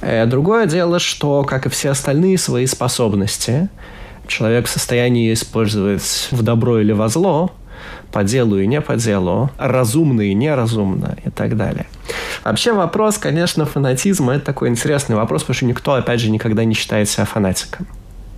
Э, 0.00 0.24
другое 0.26 0.66
дело, 0.66 0.98
что, 0.98 1.42
как 1.44 1.66
и 1.66 1.68
все 1.68 1.90
остальные 1.90 2.38
свои 2.38 2.66
способности, 2.66 3.68
человек 4.26 4.66
в 4.66 4.70
состоянии 4.70 5.32
использовать 5.32 6.28
в 6.30 6.42
добро 6.42 6.80
или 6.80 6.92
во 6.92 7.08
зло, 7.08 7.52
по 8.12 8.24
делу 8.24 8.58
и 8.58 8.66
не 8.66 8.80
по 8.80 8.96
делу, 8.96 9.50
разумно 9.58 10.22
и 10.22 10.34
неразумно 10.34 11.16
и 11.24 11.30
так 11.30 11.56
далее. 11.56 11.86
Вообще 12.44 12.72
вопрос, 12.72 13.18
конечно, 13.18 13.66
фанатизма– 13.66 14.34
это 14.34 14.46
такой 14.46 14.68
интересный 14.68 15.16
вопрос, 15.16 15.42
потому 15.42 15.54
что 15.54 15.66
никто, 15.66 15.94
опять 15.94 16.20
же, 16.20 16.30
никогда 16.30 16.64
не 16.64 16.74
считает 16.74 17.08
себя 17.08 17.24
фанатиком. 17.24 17.86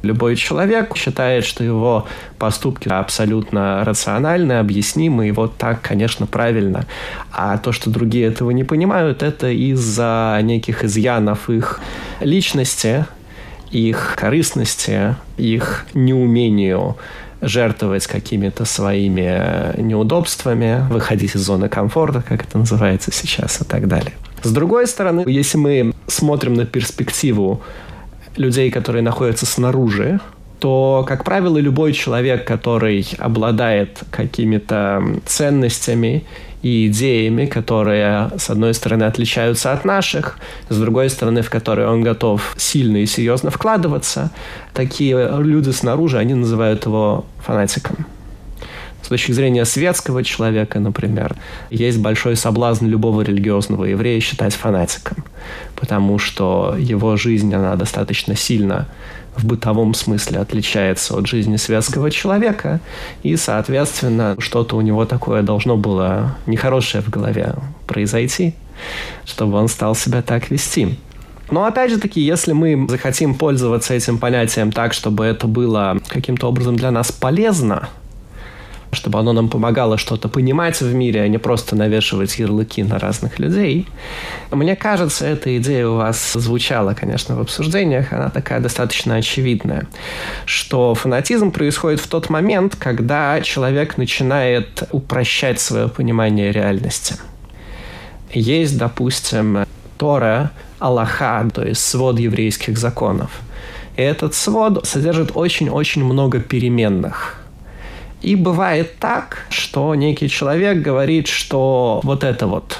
Любой 0.03 0.35
человек 0.35 0.97
считает, 0.97 1.45
что 1.45 1.63
его 1.63 2.09
поступки 2.37 2.89
абсолютно 2.89 3.85
рациональны, 3.85 4.55
объяснимы, 4.55 5.29
и 5.29 5.31
вот 5.31 5.57
так, 5.57 5.81
конечно, 5.81 6.27
правильно. 6.27 6.87
А 7.31 7.57
то, 7.59 7.71
что 7.71 7.89
другие 7.89 8.27
этого 8.27 8.51
не 8.51 8.65
понимают, 8.65 9.23
это 9.23 9.49
из-за 9.49 10.41
неких 10.43 10.83
изъянов 10.83 11.49
их 11.49 11.81
личности, 12.21 13.07
их 13.71 14.17
корыстности, 14.19 15.15
их 15.37 15.87
неумению 15.95 16.97
жертвовать 17.43 18.07
какими-то 18.07 18.65
своими 18.65 19.27
э, 19.27 19.81
неудобствами, 19.83 20.87
выходить 20.89 21.35
из 21.35 21.41
зоны 21.41 21.69
комфорта, 21.69 22.23
как 22.27 22.45
это 22.45 22.57
называется 22.57 23.11
сейчас, 23.13 23.61
и 23.61 23.65
так 23.65 23.89
далее. 23.89 24.13
С 24.43 24.51
другой 24.53 24.87
стороны, 24.87 25.25
если 25.27 25.59
мы 25.59 25.93
смотрим 26.07 26.55
на 26.55 26.65
перспективу 26.65 27.61
людей, 28.37 28.71
которые 28.71 29.03
находятся 29.03 29.45
снаружи, 29.45 30.21
то, 30.61 31.05
как 31.09 31.25
правило, 31.25 31.59
любой 31.59 31.93
человек, 31.93 32.47
который 32.47 33.07
обладает 33.19 33.99
какими-то 34.11 35.03
ценностями 35.27 36.25
и 36.63 36.87
идеями, 36.87 37.47
которые, 37.47 38.31
с 38.39 38.49
одной 38.51 38.73
стороны, 38.75 39.05
отличаются 39.05 39.73
от 39.73 39.85
наших, 39.85 40.39
с 40.69 40.79
другой 40.79 41.11
стороны, 41.11 41.43
в 41.43 41.51
которые 41.51 41.89
он 41.89 42.03
готов 42.03 42.55
сильно 42.57 42.99
и 42.99 43.07
серьезно 43.07 43.51
вкладываться, 43.51 44.31
такие 44.73 45.29
люди 45.39 45.71
снаружи, 45.71 46.19
они 46.19 46.35
называют 46.35 46.87
его 46.87 47.27
фанатиком. 47.45 48.07
С 49.03 49.09
точки 49.09 49.33
зрения 49.33 49.65
светского 49.65 50.23
человека, 50.23 50.79
например, 50.79 51.35
есть 51.71 51.99
большой 51.99 52.37
соблазн 52.37 52.87
любого 52.87 53.23
религиозного 53.23 53.85
еврея 53.85 54.21
считать 54.21 54.55
фанатиком, 54.55 55.25
потому 55.75 56.19
что 56.19 56.77
его 56.79 57.17
жизнь, 57.17 57.53
она 57.53 57.75
достаточно 57.75 58.37
сильно 58.37 58.87
в 59.37 59.45
бытовом 59.47 59.95
смысле 59.95 60.39
отличается 60.41 61.17
от 61.17 61.27
жизни 61.27 61.57
светского 61.57 62.11
человека, 62.11 62.81
и, 63.23 63.37
соответственно, 63.37 64.37
что-то 64.39 64.77
у 64.77 64.81
него 64.81 65.05
такое 65.05 65.43
должно 65.43 65.77
было 65.77 66.37
нехорошее 66.47 67.03
в 67.03 67.11
голове 67.11 67.55
произойти, 67.87 68.55
чтобы 69.25 69.59
он 69.59 69.69
стал 69.69 69.95
себя 69.95 70.23
так 70.23 70.51
вести. 70.51 70.99
Но 71.51 71.65
опять 71.65 71.91
же 71.91 71.99
таки, 71.99 72.21
если 72.21 72.53
мы 72.53 72.87
захотим 72.89 73.35
пользоваться 73.35 73.93
этим 73.93 74.19
понятием 74.19 74.73
так, 74.73 74.95
чтобы 74.95 75.25
это 75.25 75.47
было 75.47 75.99
каким-то 76.09 76.49
образом 76.49 76.77
для 76.77 76.91
нас 76.91 77.13
полезно, 77.13 77.91
чтобы 78.93 79.19
оно 79.19 79.33
нам 79.33 79.49
помогало 79.49 79.97
что-то 79.97 80.29
понимать 80.29 80.81
в 80.81 80.95
мире, 80.95 81.23
а 81.23 81.29
не 81.29 81.39
просто 81.39 81.75
навешивать 81.75 82.39
ярлыки 82.39 82.83
на 82.83 82.99
разных 82.99 83.39
людей. 83.39 83.89
Мне 84.51 84.77
кажется, 84.77 85.27
эта 85.27 85.57
идея 85.57 85.89
у 85.89 85.97
вас 85.97 86.35
звучала, 86.35 86.93
конечно, 86.93 87.35
в 87.35 87.41
обсуждениях, 87.41 88.13
она 88.13 88.29
такая 88.29 88.61
достаточно 88.61 89.17
очевидная, 89.17 89.87
что 90.45 90.95
фанатизм 90.95 91.53
происходит 91.53 92.01
в 92.01 92.07
тот 92.07 92.29
момент, 92.29 92.77
когда 92.77 93.41
человек 93.41 93.97
начинает 93.97 94.83
упрощать 94.93 95.59
свое 95.59 95.89
понимание 95.89 96.53
реальности. 96.53 97.15
Есть, 98.35 98.77
допустим, 98.77 99.65
Тора, 99.97 100.51
Аллаха, 100.79 101.49
то 101.55 101.65
есть 101.65 101.83
свод 101.83 102.19
еврейских 102.19 102.77
законов. 102.77 103.31
И 103.97 104.03
этот 104.03 104.35
свод 104.35 104.87
содержит 104.87 105.31
очень-очень 105.35 106.05
много 106.05 106.41
переменных– 106.41 107.39
и 108.23 108.37
бывает 108.37 108.99
так, 108.99 109.47
что 109.51 109.95
некий 109.95 110.29
человек 110.29 110.79
говорит, 110.79 111.27
что 111.27 112.01
вот 112.05 112.25
эта 112.25 112.47
вот 112.47 112.79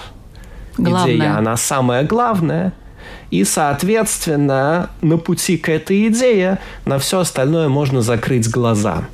Главное. 0.79 1.17
идея, 1.17 1.37
она 1.37 1.57
самая 1.57 2.05
главная, 2.05 2.73
и, 3.31 3.45
соответственно, 3.45 4.91
на 5.01 5.19
пути 5.19 5.57
к 5.59 5.69
этой 5.69 6.09
идее 6.09 6.59
на 6.85 6.99
все 6.99 7.21
остальное 7.21 7.69
можно 7.69 8.03
закрыть 8.03 8.49
глаза. 8.49 9.05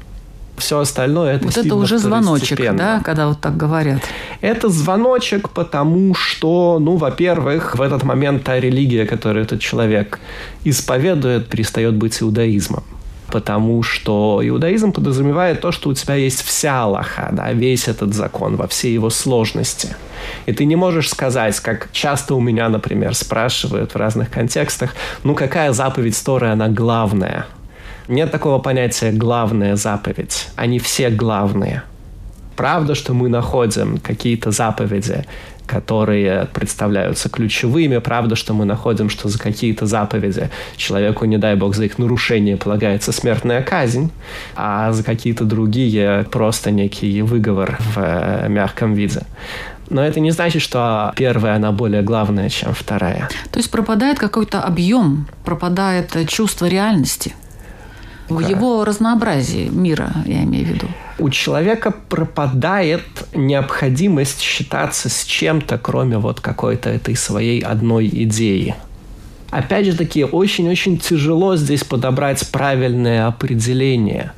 Все 0.57 0.81
остальное 0.81 1.37
это 1.37 1.47
Вот 1.47 1.57
это 1.57 1.77
уже 1.77 1.99
звоночек, 1.99 2.59
да, 2.75 3.01
когда 3.05 3.29
вот 3.29 3.41
так 3.41 3.57
говорят. 3.57 4.03
Это 4.41 4.69
звоночек, 4.69 5.51
потому 5.51 6.17
что, 6.17 6.79
ну, 6.81 6.97
во-первых, 6.97 7.77
в 7.77 7.81
этот 7.81 8.03
момент 8.03 8.43
та 8.43 8.59
религия, 8.59 9.07
которую 9.07 9.45
этот 9.45 9.61
человек 9.61 10.19
исповедует, 10.65 11.49
перестает 11.49 11.95
быть 11.95 12.21
иудаизмом 12.21 12.83
потому 13.31 13.83
что 13.83 14.41
иудаизм 14.43 14.93
подразумевает 14.93 15.61
то, 15.61 15.73
что 15.73 15.91
у 15.91 15.95
тебя 15.95 16.15
есть 16.15 16.43
вся 16.43 16.83
Аллаха, 16.83 17.29
да, 17.33 17.53
весь 17.53 17.89
этот 17.89 18.15
закон 18.15 18.57
во 18.57 18.67
всей 18.67 18.93
его 18.95 19.11
сложности. 19.11 19.97
И 20.47 20.53
ты 20.53 20.65
не 20.65 20.77
можешь 20.77 21.11
сказать, 21.11 21.61
как 21.61 21.89
часто 21.93 22.35
у 22.35 22.41
меня, 22.41 22.69
например, 22.69 23.15
спрашивают 23.15 23.95
в 23.95 23.97
разных 23.97 24.31
контекстах, 24.31 24.95
ну 25.25 25.35
какая 25.35 25.73
заповедь 25.73 26.21
Торы, 26.25 26.49
она 26.49 26.69
главная? 26.69 27.47
Нет 28.09 28.31
такого 28.31 28.59
понятия 28.59 29.13
«главная 29.13 29.77
заповедь». 29.77 30.49
Они 30.57 30.79
все 30.79 31.11
главные. 31.11 31.83
Правда, 32.57 32.95
что 32.95 33.13
мы 33.13 33.29
находим 33.29 33.99
какие-то 33.99 34.51
заповеди, 34.51 35.27
которые 35.69 36.49
представляются 36.53 37.29
ключевыми. 37.29 37.99
Правда, 37.99 38.35
что 38.35 38.55
мы 38.55 38.65
находим, 38.65 39.11
что 39.11 39.29
за 39.29 39.39
какие-то 39.39 39.87
заповеди 39.87 40.51
человеку, 40.77 41.27
не 41.27 41.39
дай 41.39 41.55
бог, 41.55 41.77
за 41.77 41.85
их 41.85 41.99
нарушение 41.99 42.57
полагается 42.57 43.13
смертная 43.13 43.63
казнь, 43.63 44.11
а 44.57 44.93
за 44.93 45.05
какие-то 45.05 45.45
другие 45.45 46.27
просто 46.31 46.71
некий 46.71 47.23
выговор 47.23 47.77
в 47.79 47.99
э, 47.99 48.49
мягком 48.49 48.95
виде. 48.95 49.23
Но 49.91 50.05
это 50.05 50.21
не 50.21 50.31
значит, 50.31 50.63
что 50.63 51.13
первая, 51.17 51.57
она 51.57 51.73
более 51.73 52.03
главная, 52.03 52.49
чем 52.49 52.75
вторая. 52.75 53.29
То 53.51 53.59
есть 53.59 53.71
пропадает 53.71 54.19
какой-то 54.19 54.61
объем, 54.61 55.27
пропадает 55.45 56.17
чувство 56.29 56.67
реальности 56.67 57.35
в 58.29 58.41
его 58.41 58.85
разнообразии 58.85 59.69
мира, 59.69 60.13
я 60.27 60.43
имею 60.45 60.67
в 60.67 60.69
виду 60.69 60.89
у 61.19 61.31
человека 61.31 61.93
пропадает 62.09 63.03
необходимость 63.35 64.41
считаться 64.41 65.09
с 65.09 65.25
чем-то, 65.25 65.79
кроме 65.79 66.19
вот 66.19 66.41
какой-то 66.41 66.91
этой 66.91 67.17
своей 67.17 67.61
одной 67.61 68.07
идеи. 68.07 68.75
Опять 69.51 69.87
же 69.87 69.97
таки, 69.97 70.25
очень-очень 70.25 70.99
тяжело 70.99 71.57
здесь 71.57 71.83
подобрать 71.83 72.47
правильное 72.51 73.27
определение, 73.27 74.33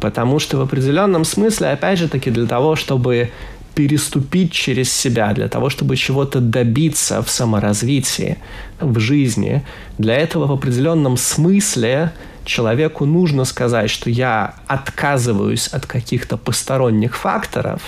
потому 0.00 0.38
что 0.38 0.58
в 0.58 0.60
определенном 0.60 1.24
смысле, 1.24 1.68
опять 1.68 1.98
же 1.98 2.08
таки, 2.08 2.30
для 2.30 2.46
того, 2.46 2.74
чтобы 2.74 3.30
переступить 3.74 4.52
через 4.52 4.90
себя, 4.92 5.32
для 5.34 5.48
того, 5.48 5.70
чтобы 5.70 5.96
чего-то 5.96 6.40
добиться 6.40 7.22
в 7.22 7.30
саморазвитии, 7.30 8.38
в 8.80 8.98
жизни, 8.98 9.62
для 9.98 10.16
этого 10.16 10.46
в 10.46 10.52
определенном 10.52 11.16
смысле 11.16 12.12
человеку 12.46 13.04
нужно 13.04 13.44
сказать, 13.44 13.90
что 13.90 14.08
я 14.10 14.54
отказываюсь 14.66 15.68
от 15.68 15.86
каких-то 15.86 16.36
посторонних 16.36 17.16
факторов, 17.16 17.82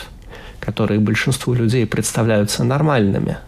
которые 0.60 1.00
большинству 1.00 1.54
людей 1.54 1.86
представляются 1.86 2.64
нормальными– 2.64 3.38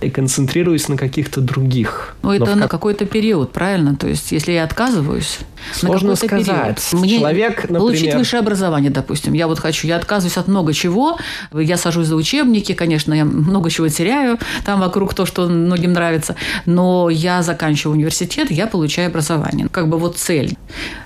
и 0.00 0.10
концентрируюсь 0.10 0.88
на 0.88 0.96
каких-то 0.96 1.40
других. 1.40 2.16
Ну, 2.22 2.32
это 2.32 2.54
на 2.54 2.68
какой-то 2.68 3.06
период, 3.06 3.52
правильно? 3.52 3.96
То 3.96 4.08
есть, 4.08 4.32
если 4.32 4.52
я 4.52 4.64
отказываюсь, 4.64 5.38
Сложно 5.72 6.16
сказать. 6.16 6.46
Период. 6.46 6.78
Мне 6.92 7.18
Человек, 7.18 7.56
например... 7.62 7.80
Получить 7.80 8.14
высшее 8.14 8.40
образование, 8.40 8.90
допустим. 8.90 9.32
Я 9.32 9.46
вот 9.46 9.58
хочу, 9.58 9.86
я 9.86 9.96
отказываюсь 9.96 10.36
от 10.36 10.48
много 10.48 10.72
чего. 10.72 11.18
Я 11.52 11.76
сажусь 11.76 12.06
за 12.06 12.16
учебники, 12.16 12.72
конечно, 12.72 13.12
я 13.14 13.24
много 13.24 13.70
чего 13.70 13.88
теряю. 13.88 14.38
Там 14.64 14.80
вокруг 14.80 15.14
то, 15.14 15.26
что 15.26 15.46
многим 15.46 15.92
нравится. 15.92 16.36
Но 16.66 17.10
я 17.10 17.42
заканчиваю 17.42 17.96
университет, 17.96 18.50
я 18.50 18.66
получаю 18.66 19.08
образование. 19.08 19.68
Как 19.70 19.88
бы 19.88 19.98
вот 19.98 20.16
цель. 20.16 20.56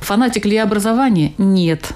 Фанатик 0.00 0.46
ли 0.46 0.54
я 0.54 0.64
образования? 0.64 1.32
Нет. 1.38 1.92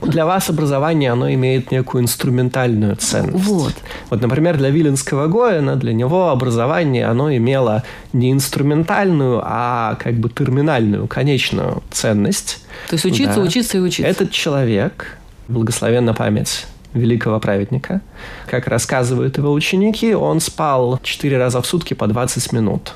Для 0.00 0.26
вас 0.26 0.50
образование, 0.50 1.12
оно 1.12 1.32
имеет 1.32 1.70
некую 1.70 2.02
инструментальную 2.02 2.96
ценность. 2.96 3.44
Вот. 3.44 3.74
Вот, 4.10 4.20
например, 4.20 4.56
для 4.56 4.70
Виленского 4.70 5.28
Гоэна, 5.28 5.76
для 5.76 5.92
него 5.92 6.30
образование, 6.30 7.06
оно 7.06 7.34
имело 7.34 7.82
не 8.12 8.32
инструментальную, 8.32 9.40
а 9.44 9.96
как 9.96 10.14
бы 10.14 10.28
терминальную, 10.28 11.06
конечную 11.06 11.82
ценность. 11.90 12.64
То 12.88 12.94
есть 12.94 13.04
учиться, 13.04 13.36
да. 13.36 13.42
учиться 13.42 13.78
и 13.78 13.80
учиться. 13.80 14.10
Этот 14.10 14.30
человек, 14.32 15.18
благословенна 15.48 16.14
память 16.14 16.66
великого 16.94 17.40
праведника, 17.40 18.02
как 18.46 18.66
рассказывают 18.66 19.38
его 19.38 19.52
ученики, 19.52 20.14
он 20.14 20.40
спал 20.40 21.00
4 21.02 21.38
раза 21.38 21.62
в 21.62 21.66
сутки 21.66 21.94
по 21.94 22.06
20 22.06 22.52
минут. 22.52 22.94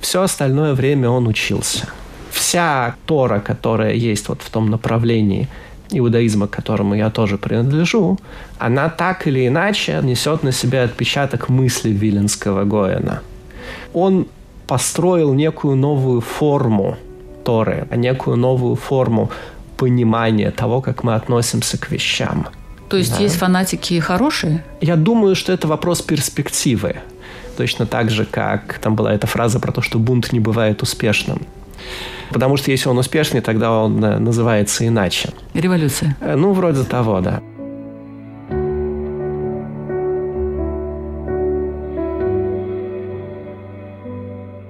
Все 0.00 0.22
остальное 0.22 0.74
время 0.74 1.08
он 1.08 1.26
учился. 1.26 1.88
Вся 2.30 2.96
Тора, 3.06 3.40
которая 3.40 3.94
есть 3.94 4.28
вот 4.28 4.42
в 4.42 4.50
том 4.50 4.70
направлении– 4.70 5.48
иудаизма, 5.90 6.46
к 6.46 6.50
которому 6.50 6.94
я 6.94 7.10
тоже 7.10 7.38
принадлежу, 7.38 8.18
она 8.58 8.88
так 8.88 9.26
или 9.26 9.46
иначе 9.46 10.00
несет 10.02 10.42
на 10.42 10.52
себе 10.52 10.82
отпечаток 10.82 11.48
мысли 11.48 11.90
Виленского 11.90 12.64
Гоэна. 12.64 13.20
Он 13.92 14.26
построил 14.66 15.34
некую 15.34 15.76
новую 15.76 16.20
форму 16.20 16.96
Торы, 17.44 17.86
некую 17.94 18.36
новую 18.36 18.74
форму 18.74 19.30
понимания 19.76 20.50
того, 20.50 20.80
как 20.80 21.04
мы 21.04 21.14
относимся 21.14 21.78
к 21.78 21.90
вещам. 21.90 22.48
То 22.88 22.96
есть 22.96 23.16
да. 23.16 23.22
есть 23.22 23.36
фанатики 23.36 23.98
хорошие? 24.00 24.64
Я 24.80 24.96
думаю, 24.96 25.34
что 25.34 25.52
это 25.52 25.68
вопрос 25.68 26.02
перспективы. 26.02 26.96
Точно 27.56 27.86
так 27.86 28.10
же, 28.10 28.24
как 28.24 28.78
там 28.78 28.96
была 28.96 29.14
эта 29.14 29.26
фраза 29.26 29.60
про 29.60 29.72
то, 29.72 29.80
что 29.82 29.98
бунт 29.98 30.32
не 30.32 30.40
бывает 30.40 30.82
успешным. 30.82 31.40
Потому 32.30 32.56
что 32.56 32.70
если 32.70 32.88
он 32.88 32.98
успешный, 32.98 33.40
тогда 33.40 33.72
он 33.72 34.04
э, 34.04 34.18
называется 34.18 34.86
иначе. 34.86 35.30
Революция. 35.54 36.16
Э, 36.20 36.36
ну, 36.36 36.52
вроде 36.52 36.84
того, 36.84 37.20
да. 37.20 37.40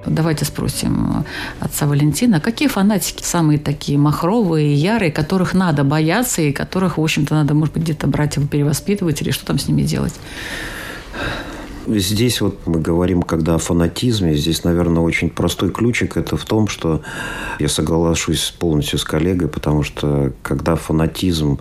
Давайте 0.07 0.47
спросим 0.47 1.25
отца 1.61 1.87
Валентина, 1.87 2.41
какие 2.41 2.69
фанатики 2.69 3.23
самые 3.23 3.59
такие 3.59 3.99
махровые, 3.99 4.75
ярые, 4.75 5.13
которых 5.13 5.53
надо 5.53 5.85
бояться 5.85 6.41
и 6.41 6.53
которых, 6.53 6.97
в 6.97 7.03
общем-то, 7.03 7.35
надо, 7.35 7.53
может 7.53 7.75
быть, 7.75 7.83
где-то 7.83 8.07
брать 8.07 8.37
его 8.37 8.47
перевоспитывать 8.47 9.21
или 9.21 9.31
что 9.31 9.45
там 9.45 9.59
с 9.59 9.69
ними 9.69 9.83
делать? 9.83 10.15
Здесь 11.87 12.41
вот 12.41 12.67
мы 12.67 12.81
говорим, 12.81 13.23
когда 13.23 13.55
о 13.55 13.59
фанатизме, 13.59 14.35
здесь, 14.35 14.65
наверное, 14.65 15.03
очень 15.03 15.31
простой 15.31 15.71
ключик. 15.71 16.17
Это 16.17 16.37
в 16.37 16.45
том, 16.45 16.69
что 16.69 17.03
я 17.61 17.69
соглашусь 17.69 18.55
полностью 18.59 18.99
с 18.99 19.05
коллегой, 19.05 19.49
потому 19.49 19.83
что 19.83 20.33
когда 20.43 20.75
фанатизм 20.75 21.59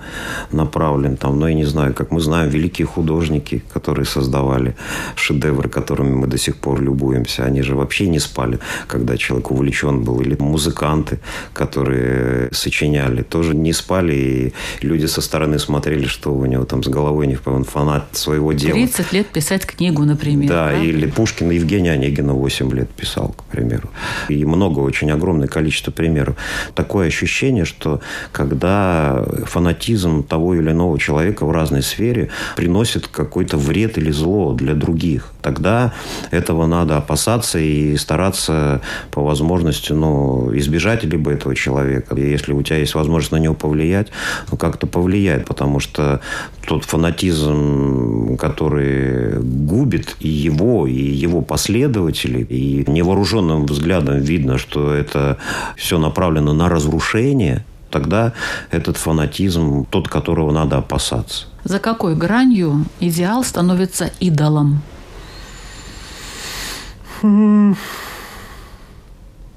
направлен, 0.52 1.18
там, 1.18 1.40
ну, 1.40 1.48
я 1.48 1.54
не 1.54 1.66
знаю, 1.66 1.94
как 1.94 2.12
мы 2.12 2.20
знаем, 2.20 2.50
великие 2.50 2.88
художники, 2.88 3.64
которые 3.72 4.06
создавали 4.06 4.76
шедевры, 5.16 5.70
которыми 5.70 6.16
мы 6.16 6.28
до 6.28 6.38
сих 6.38 6.58
пор 6.58 6.82
любуемся, 6.82 7.46
они 7.46 7.62
же 7.62 7.76
вообще 7.76 8.08
не 8.08 8.20
спали, 8.20 8.60
когда 8.88 9.18
человек 9.18 9.52
увлечен 9.52 10.04
был. 10.04 10.22
Или 10.22 10.36
музыканты, 10.40 11.20
которые 11.54 12.50
сочиняли, 12.52 13.22
тоже 13.22 13.56
не 13.56 13.74
спали, 13.74 14.14
и 14.14 14.54
люди 14.82 15.06
со 15.06 15.22
стороны 15.22 15.60
смотрели, 15.60 16.06
что 16.06 16.34
у 16.34 16.46
него 16.46 16.66
там 16.66 16.84
с 16.84 16.88
головой 16.88 17.28
не 17.28 17.38
он 17.46 17.64
фанат 17.64 18.06
своего 18.14 18.54
дела. 18.54 18.74
30 18.74 19.14
лет 19.14 19.28
писать 19.28 19.66
книгу, 19.66 20.04
например. 20.16 20.50
Да, 20.50 20.72
да? 20.72 20.84
или 20.84 21.06
Пушкин 21.06 21.52
Евгения 21.52 21.92
Онегина 21.92 22.34
8 22.34 22.72
лет 22.74 22.90
писал, 22.90 23.30
к 23.30 23.44
примеру. 23.46 23.90
И 24.30 24.46
много, 24.46 24.80
очень 24.80 25.12
огромное 25.12 25.48
количество 25.48 25.92
примеров. 25.92 26.36
Такое 26.74 27.08
ощущение, 27.08 27.66
что 27.66 28.02
когда 28.32 29.24
фанатизм 29.46 30.24
того 30.24 30.56
или 30.56 30.72
иного 30.72 31.00
человека 31.00 31.46
в 31.46 31.52
разной 31.52 31.84
сфере 31.84 32.30
приносит 32.56 33.08
какой-то 33.08 33.58
вред 33.58 33.98
или 33.98 34.12
зло 34.12 34.54
для 34.54 34.74
других, 34.74 35.35
тогда 35.46 35.94
этого 36.32 36.66
надо 36.66 36.98
опасаться 36.98 37.60
и 37.60 37.96
стараться 37.98 38.82
по 39.12 39.22
возможности 39.22 39.94
ну, 39.94 40.50
избежать 40.58 41.04
либо 41.04 41.32
этого 41.32 41.56
человека. 41.56 42.16
И 42.16 42.32
если 42.32 42.52
у 42.52 42.64
тебя 42.64 42.78
есть 42.78 42.96
возможность 42.96 43.32
на 43.32 43.38
него 43.38 43.54
повлиять, 43.54 44.08
ну, 44.52 44.58
как-то 44.58 44.88
повлиять, 44.88 45.46
потому 45.46 45.80
что 45.80 46.20
тот 46.66 46.84
фанатизм, 46.84 48.38
который 48.38 49.40
губит 49.40 50.16
и 50.20 50.30
его, 50.30 50.88
и 50.88 50.94
его 50.94 51.42
последователей, 51.42 52.42
и 52.42 52.90
невооруженным 52.90 53.68
взглядом 53.68 54.18
видно, 54.22 54.58
что 54.58 54.92
это 54.92 55.38
все 55.78 56.00
направлено 56.00 56.54
на 56.54 56.70
разрушение, 56.70 57.64
тогда 57.92 58.34
этот 58.72 58.98
фанатизм 58.98 59.86
тот, 59.92 60.08
которого 60.08 60.52
надо 60.52 60.78
опасаться. 60.78 61.46
За 61.64 61.78
какой 61.78 62.16
гранью 62.16 62.86
идеал 63.00 63.44
становится 63.44 64.10
идолом? 64.20 64.82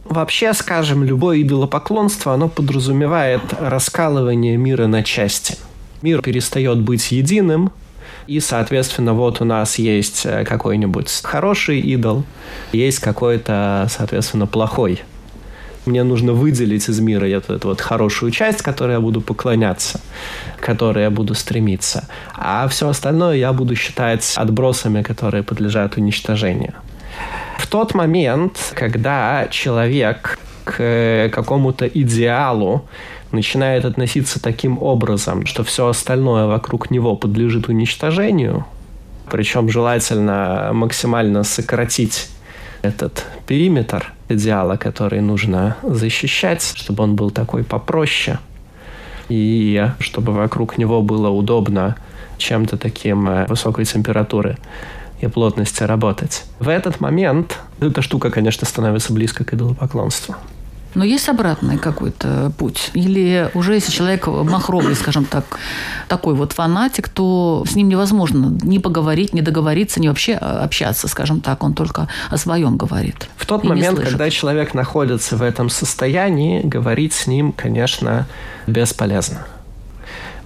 Вообще, 0.05 0.55
скажем, 0.55 1.05
любое 1.05 1.43
идолопоклонство, 1.43 2.33
оно 2.33 2.49
подразумевает 2.49 3.43
раскалывание 3.61 4.57
мира 4.57 4.87
на 4.87 5.03
части– 5.03 5.57
Мир 6.01 6.23
перестает 6.23 6.79
быть 6.79 7.11
единым, 7.11 7.73
и, 8.29 8.39
соответственно, 8.39 9.15
вот 9.15 9.41
у 9.41 9.45
нас 9.45 9.79
есть 9.79 10.25
э, 10.27 10.45
какой-нибудь 10.45 11.11
хороший 11.25 11.81
идол, 11.81 12.25
есть 12.73 13.01
какой-то, 13.01 13.89
соответственно, 13.91 14.47
плохой. 14.47 15.03
Мне 15.87 16.05
нужно 16.05 16.35
выделить 16.35 16.89
из 16.89 17.01
мира 17.01 17.25
эту, 17.27 17.55
эту 17.55 17.69
вот 17.69 17.81
хорошую 17.81 18.31
часть, 18.31 18.63
которой 18.63 18.93
я 18.93 19.01
буду 19.01 19.21
поклоняться, 19.21 20.01
которой 20.61 21.05
я 21.05 21.11
буду 21.11 21.35
стремиться. 21.35 22.07
А 22.35 22.69
все 22.69 22.89
остальное 22.89 23.37
я 23.37 23.53
буду 23.53 23.75
считать 23.75 24.35
отбросами, 24.37 25.03
которые 25.03 25.43
подлежат 25.43 25.97
уничтожению. 25.97 26.75
В 27.59 27.67
тот 27.67 27.95
момент, 27.95 28.73
когда 28.75 29.47
человек 29.51 30.39
к 30.65 30.77
э, 30.79 31.29
какому-то 31.31 31.87
идеалу 31.87 32.85
начинает 33.33 33.85
относиться 33.85 34.41
таким 34.43 34.83
образом, 34.83 35.47
что 35.47 35.65
все 35.65 35.89
остальное 35.89 36.47
вокруг 36.47 36.91
него 36.91 37.17
подлежит 37.17 37.69
уничтожению, 37.69 38.65
причем 39.31 39.69
желательно 39.69 40.71
максимально 40.73 41.45
сократить 41.45 42.29
этот 42.83 43.27
периметр 43.47 44.13
идеала, 44.29 44.77
который 44.77 45.21
нужно 45.21 45.77
защищать, 45.83 46.73
чтобы 46.77 47.03
он 47.03 47.17
был 47.17 47.31
такой 47.31 47.65
попроще, 47.65 48.39
и 49.29 49.91
чтобы 49.99 50.33
вокруг 50.33 50.79
него 50.79 51.03
было 51.03 51.29
удобно 51.29 51.97
чем-то 52.39 52.77
таким 52.77 53.29
э, 53.29 53.47
высокой 53.47 53.85
температуры 53.85 54.57
и 55.21 55.27
плотности 55.27 55.83
работать. 55.83 56.45
В 56.61 56.69
этот 56.69 57.01
момент 57.01 57.59
эта 57.81 58.03
штука, 58.03 58.31
конечно, 58.31 58.67
становится 58.67 59.13
близко 59.13 59.45
к 59.45 59.55
идолопоклонству. 59.55 60.37
Но 60.95 61.05
есть 61.05 61.29
обратный 61.29 61.79
какой-то 61.79 62.51
путь? 62.57 62.91
Или 62.95 63.51
уже 63.55 63.75
если 63.75 63.93
человек 63.93 64.27
махровый, 64.27 64.95
скажем 64.95 65.27
так, 65.27 65.45
такой 66.09 66.35
вот 66.35 66.53
фанатик, 66.53 67.09
то 67.09 67.65
с 67.69 67.77
ним 67.77 67.89
невозможно 67.89 68.59
ни 68.63 68.79
поговорить, 68.79 69.35
ни 69.35 69.43
договориться, 69.43 70.01
ни 70.01 70.09
вообще 70.09 70.35
общаться, 70.35 71.07
скажем 71.07 71.41
так, 71.41 71.63
он 71.63 71.75
только 71.75 72.09
о 72.31 72.39
своем 72.39 72.77
говорит. 72.77 73.29
В 73.37 73.47
тот 73.47 73.65
момент, 73.65 74.01
когда 74.01 74.31
человек 74.31 74.75
находится 74.75 75.37
в 75.37 75.43
этом 75.43 75.69
состоянии, 75.69 76.63
говорить 76.63 77.13
с 77.13 77.27
ним, 77.27 77.53
конечно, 77.53 78.27
бесполезно. 78.67 79.47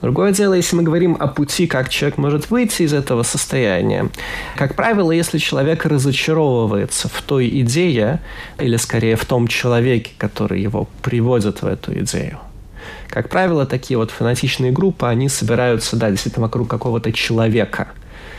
Другое 0.02 0.32
дело, 0.32 0.54
если 0.54 0.74
мы 0.74 0.82
говорим 0.82 1.16
о 1.18 1.28
пути, 1.28 1.68
как 1.68 1.88
человек 1.88 2.18
может 2.18 2.50
выйти 2.50 2.82
из 2.82 2.92
этого 2.92 3.22
состояния. 3.22 4.10
Как 4.56 4.74
правило, 4.74 5.12
если 5.12 5.38
человек 5.38 5.86
разочаровывается 5.86 7.08
в 7.08 7.22
той 7.22 7.48
идее, 7.60 8.20
или 8.58 8.76
скорее 8.76 9.14
в 9.14 9.24
том 9.24 9.46
человеке, 9.46 10.10
который 10.18 10.60
его 10.60 10.88
приводит 11.02 11.62
в 11.62 11.66
эту 11.66 11.96
идею, 12.00 12.40
Как 13.08 13.28
правило, 13.28 13.64
такие 13.64 13.96
вот 13.96 14.10
фанатичные 14.10 14.72
группы, 14.72 15.06
они 15.06 15.28
собираются, 15.28 15.96
да, 15.96 16.10
действительно 16.10 16.46
вокруг 16.46 16.66
какого-то 16.66 17.12
человека, 17.12 17.88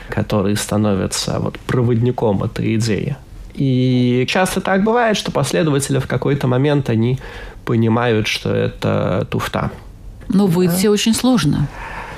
который 0.09 0.57
становится 0.57 1.39
вот 1.39 1.59
проводником 1.59 2.43
этой 2.43 2.75
идеи. 2.75 3.15
И 3.53 4.25
часто 4.27 4.59
так 4.59 4.83
бывает, 4.83 5.15
что 5.15 5.31
последователи 5.31 5.99
в 5.99 6.07
какой-то 6.07 6.47
момент 6.47 6.89
они 6.89 7.19
понимают, 7.63 8.27
что 8.27 8.53
это 8.53 9.27
туфта. 9.29 9.71
Но 10.29 10.47
выйти 10.47 10.87
очень 10.87 11.13
сложно 11.13 11.67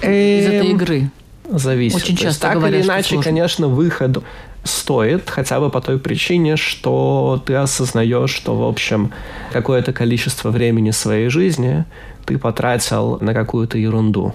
из 0.01 0.45
этой 0.45 0.69
Эм, 0.69 0.75
игры. 0.75 1.09
Зависит. 1.49 1.97
Очень 1.97 2.17
часто 2.17 2.41
так 2.47 2.57
говорят, 2.57 2.79
или 2.79 2.85
иначе, 2.85 3.21
конечно, 3.21 3.67
выход 3.67 4.23
стоит, 4.63 5.29
хотя 5.29 5.59
бы 5.59 5.69
по 5.69 5.79
той 5.79 5.99
причине, 5.99 6.55
что 6.55 7.41
ты 7.45 7.53
осознаешь, 7.55 8.31
что, 8.31 8.55
в 8.55 8.63
общем, 8.63 9.11
какое-то 9.51 9.93
количество 9.93 10.49
времени 10.49 10.91
своей 10.91 11.29
жизни 11.29 11.85
ты 12.25 12.37
потратил 12.37 13.19
на 13.21 13.33
какую-то 13.33 13.77
ерунду. 13.77 14.33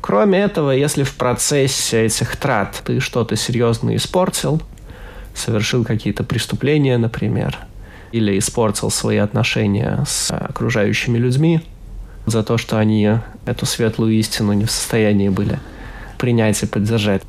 Кроме 0.00 0.40
этого, 0.40 0.72
если 0.72 1.04
в 1.04 1.14
процессе 1.14 2.04
этих 2.04 2.36
трат 2.36 2.82
ты 2.84 3.00
что-то 3.00 3.36
серьезно 3.36 3.94
испортил, 3.96 4.60
совершил 5.34 5.84
какие-то 5.84 6.24
преступления, 6.24 6.98
например, 6.98 7.58
или 8.12 8.36
испортил 8.38 8.90
свои 8.90 9.16
отношения 9.16 10.04
с 10.06 10.30
окружающими 10.30 11.16
людьми 11.16 11.62
за 12.26 12.42
то, 12.42 12.58
что 12.58 12.78
они 12.78 13.18
эту 13.46 13.66
светлую 13.66 14.14
истину 14.14 14.52
не 14.52 14.64
в 14.64 14.70
состоянии 14.70 15.28
были 15.28 15.58
принять 16.18 16.62
и 16.62 16.66
поддержать, 16.66 17.22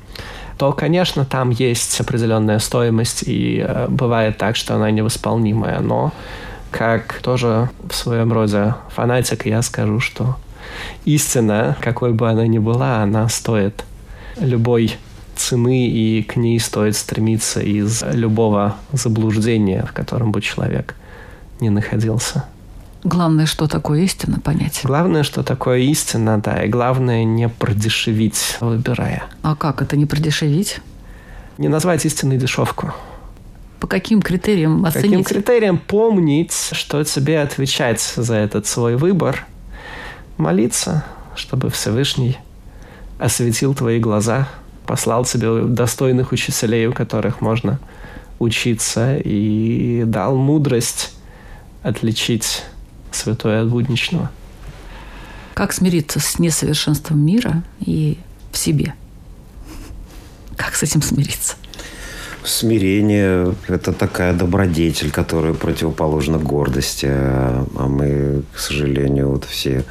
то, 0.58 0.72
конечно, 0.72 1.26
там 1.26 1.50
есть 1.50 2.00
определенная 2.00 2.60
стоимость, 2.60 3.24
и 3.26 3.64
э, 3.68 3.88
бывает 3.90 4.38
так, 4.38 4.56
что 4.56 4.76
она 4.76 4.90
невосполнимая. 4.90 5.82
Но, 5.82 6.14
как 6.72 7.20
тоже 7.22 7.70
в 7.90 7.94
своем 7.94 8.32
роде 8.32 8.76
фанатик, 8.90 9.46
я 9.46 9.62
скажу, 9.62 10.00
что 10.00 10.38
истина, 11.04 11.76
какой 11.82 12.14
бы 12.14 12.30
она 12.30 12.48
ни 12.48 12.58
была, 12.58 13.04
она 13.04 13.28
стоит 13.28 13.84
любой 14.40 14.96
цены, 15.36 15.90
и 15.90 16.24
к 16.24 16.38
ней 16.38 16.60
стоит 16.60 16.96
стремиться 16.96 17.60
из 17.62 18.04
любого 18.04 18.76
заблуждения, 18.94 19.86
в 19.86 19.92
котором 19.92 20.32
бы 20.32 20.42
человек 20.42 20.96
не 21.60 21.70
находился. 21.70 22.46
Главное, 23.06 23.46
что 23.46 23.68
такое 23.68 24.02
истина, 24.02 24.40
понять. 24.40 24.82
Главное, 24.84 25.22
что 25.22 25.44
такое 25.44 25.78
истина, 25.78 26.42
да, 26.42 26.64
и 26.64 26.68
главное 26.68 27.24
не 27.24 27.48
продешевить, 27.48 28.58
выбирая. 28.62 29.26
А 29.44 29.56
как 29.56 29.84
это 29.84 29.96
не 29.96 30.08
продешевить? 30.08 30.80
Не 31.60 31.68
назвать 31.68 32.04
истиной 32.04 32.38
дешевку. 32.38 32.94
По 33.80 33.86
каким 33.86 34.24
критериям 34.24 34.84
Каким 34.84 35.00
оценить? 35.02 35.28
критериям 35.28 35.78
помнить, 35.78 36.70
что 36.72 37.04
тебе 37.04 37.42
отвечать 37.42 38.02
за 38.02 38.34
этот 38.34 38.66
свой 38.66 38.96
выбор? 38.96 39.46
Молиться, 40.38 41.06
чтобы 41.36 41.70
Всевышний 41.70 42.40
осветил 43.20 43.76
твои 43.76 44.00
глаза, 44.00 44.48
послал 44.88 45.26
тебе 45.26 45.62
достойных 45.62 46.32
учителей, 46.32 46.88
у 46.88 46.94
которых 46.94 47.40
можно 47.40 47.80
учиться, 48.40 49.16
и 49.18 50.02
дал 50.08 50.36
мудрость 50.38 51.14
отличить 51.84 52.64
святое 53.16 53.62
от 53.62 53.70
будничного. 53.70 54.32
Как 55.54 55.74
смириться 55.74 56.20
с 56.20 56.38
несовершенством 56.38 57.26
мира 57.26 57.64
и 57.80 58.18
в 58.52 58.58
себе? 58.58 58.94
Как 60.58 60.76
с 60.76 60.84
этим 60.84 61.02
смириться? 61.02 61.56
Смирение– 62.44 63.56
это 63.68 63.92
такая 63.92 64.34
добродетель, 64.34 65.12
которая 65.12 65.54
противоположна 65.54 66.38
гордости. 66.38 67.08
А 67.10 67.66
а 67.76 67.88
мы, 67.88 68.44
к 68.54 68.60
сожалению, 68.60 69.30
вот 69.30 69.46
все 69.46 69.84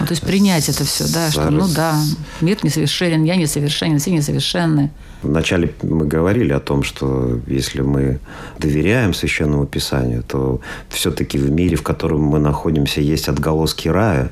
Ну, 0.00 0.06
то 0.06 0.12
есть 0.12 0.22
принять 0.22 0.68
это 0.68 0.84
все, 0.84 1.04
да, 1.12 1.30
что 1.30 1.50
ну 1.50 1.66
да, 1.68 2.00
мир 2.40 2.58
несовершенен, 2.62 3.24
я 3.24 3.36
несовершенен, 3.36 3.98
все 3.98 4.10
несовершенны. 4.10 4.90
Вначале 5.24 5.72
мы 5.82 6.06
говорили 6.06 6.52
о 6.52 6.60
том, 6.60 6.82
что 6.82 7.40
если 7.46 7.80
мы 7.80 8.18
доверяем 8.58 9.14
Священному 9.14 9.64
Писанию, 9.64 10.22
то 10.22 10.60
все-таки 10.90 11.38
в 11.38 11.50
мире, 11.50 11.76
в 11.76 11.82
котором 11.82 12.20
мы 12.20 12.38
находимся, 12.38 13.00
есть 13.00 13.28
отголоски 13.28 13.88
рая. 13.88 14.30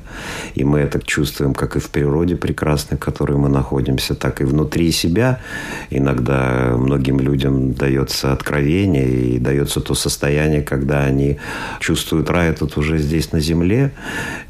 И 0.53 0.63
мы 0.63 0.79
это 0.79 0.99
чувствуем 1.03 1.55
как 1.55 1.75
и 1.75 1.79
в 1.79 1.89
природе 1.89 2.35
прекрасной, 2.35 2.97
в 2.97 2.99
которой 2.99 3.37
мы 3.37 3.49
находимся, 3.49 4.13
так 4.13 4.41
и 4.41 4.43
внутри 4.43 4.91
себя. 4.91 5.39
Иногда 5.89 6.75
многим 6.77 7.19
людям 7.19 7.73
дается 7.73 8.31
откровение 8.31 9.09
и 9.09 9.39
дается 9.39 9.81
то 9.81 9.95
состояние, 9.95 10.61
когда 10.61 11.03
они 11.03 11.39
чувствуют 11.79 12.29
рай 12.29 12.53
тут 12.53 12.77
уже 12.77 12.99
здесь 12.99 13.31
на 13.31 13.39
земле. 13.39 13.91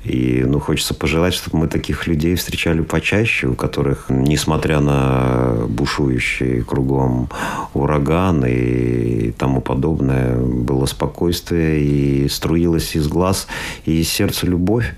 И 0.04 0.44
ну, 0.46 0.60
хочется 0.60 0.94
пожелать, 1.04 1.34
чтобы 1.34 1.58
мы 1.58 1.68
таких 1.68 2.08
людей 2.08 2.34
встречали 2.36 2.80
почаще, 2.80 3.48
у 3.48 3.56
которых, 3.56 4.06
несмотря 4.08 4.80
на 4.80 5.66
бушующие 5.68 6.64
кругом 6.64 7.28
ураган 7.74 8.46
и 8.46 9.32
тому 9.32 9.60
подобное, 9.60 10.38
было 10.38 10.86
спокойствие 10.86 11.82
и 11.82 12.30
струилась 12.30 12.96
из 12.96 13.10
глаз 13.10 13.48
и 13.84 14.00
из 14.00 14.08
сердца 14.08 14.48
любовь, 14.48 14.96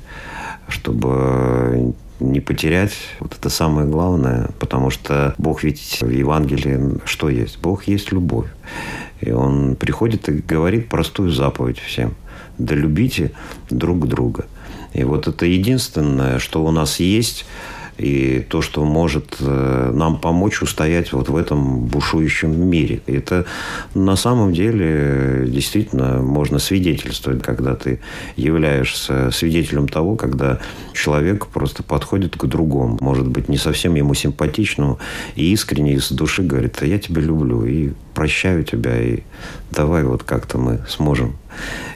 чтобы 0.67 1.95
не 2.19 2.39
потерять 2.39 2.93
вот 3.19 3.35
это 3.35 3.49
самое 3.49 3.87
главное, 3.87 4.51
потому 4.59 4.91
что 4.91 5.33
Бог 5.39 5.63
ведь 5.63 5.97
в 6.01 6.11
Евангелии 6.11 6.99
что 7.05 7.29
есть? 7.29 7.57
Бог 7.57 7.85
есть 7.87 8.11
любовь. 8.11 8.51
И 9.21 9.31
Он 9.31 9.75
приходит 9.75 10.29
и 10.29 10.33
говорит 10.33 10.87
простую 10.87 11.31
заповедь 11.31 11.79
всем. 11.79 12.13
Да 12.59 12.75
любите 12.75 13.31
друг 13.71 14.07
друга. 14.07 14.45
И 14.95 15.03
вот 15.03 15.27
это 15.27 15.45
единственное, 15.45 16.39
что 16.39 16.63
у 16.63 16.71
нас 16.71 16.99
есть, 16.99 17.45
и 17.97 18.45
то, 18.49 18.61
что 18.61 18.83
может 18.83 19.37
э, 19.39 19.91
нам 19.93 20.19
помочь 20.19 20.61
устоять 20.61 21.13
вот 21.13 21.29
в 21.29 21.35
этом 21.35 21.85
бушующем 21.85 22.67
мире. 22.69 23.01
И 23.05 23.13
это 23.13 23.45
на 23.93 24.15
самом 24.15 24.53
деле 24.53 25.45
действительно 25.47 26.21
можно 26.21 26.59
свидетельствовать, 26.59 27.41
когда 27.41 27.75
ты 27.75 28.01
являешься 28.35 29.31
свидетелем 29.31 29.87
того, 29.87 30.15
когда 30.15 30.59
человек 30.93 31.47
просто 31.47 31.83
подходит 31.83 32.35
к 32.35 32.45
другому, 32.45 32.97
может 32.99 33.27
быть, 33.27 33.47
не 33.47 33.57
совсем 33.57 33.95
ему 33.95 34.13
симпатичному, 34.13 34.99
и 35.35 35.53
искренне 35.53 35.93
из 35.93 36.11
души 36.11 36.43
говорит, 36.43 36.81
я 36.81 36.99
тебя 36.99 37.21
люблю, 37.21 37.65
и 37.65 37.91
прощаю 38.13 38.63
тебя, 38.63 39.01
и 39.01 39.19
давай 39.71 40.03
вот 40.03 40.23
как-то 40.23 40.57
мы 40.57 40.81
сможем. 40.89 41.37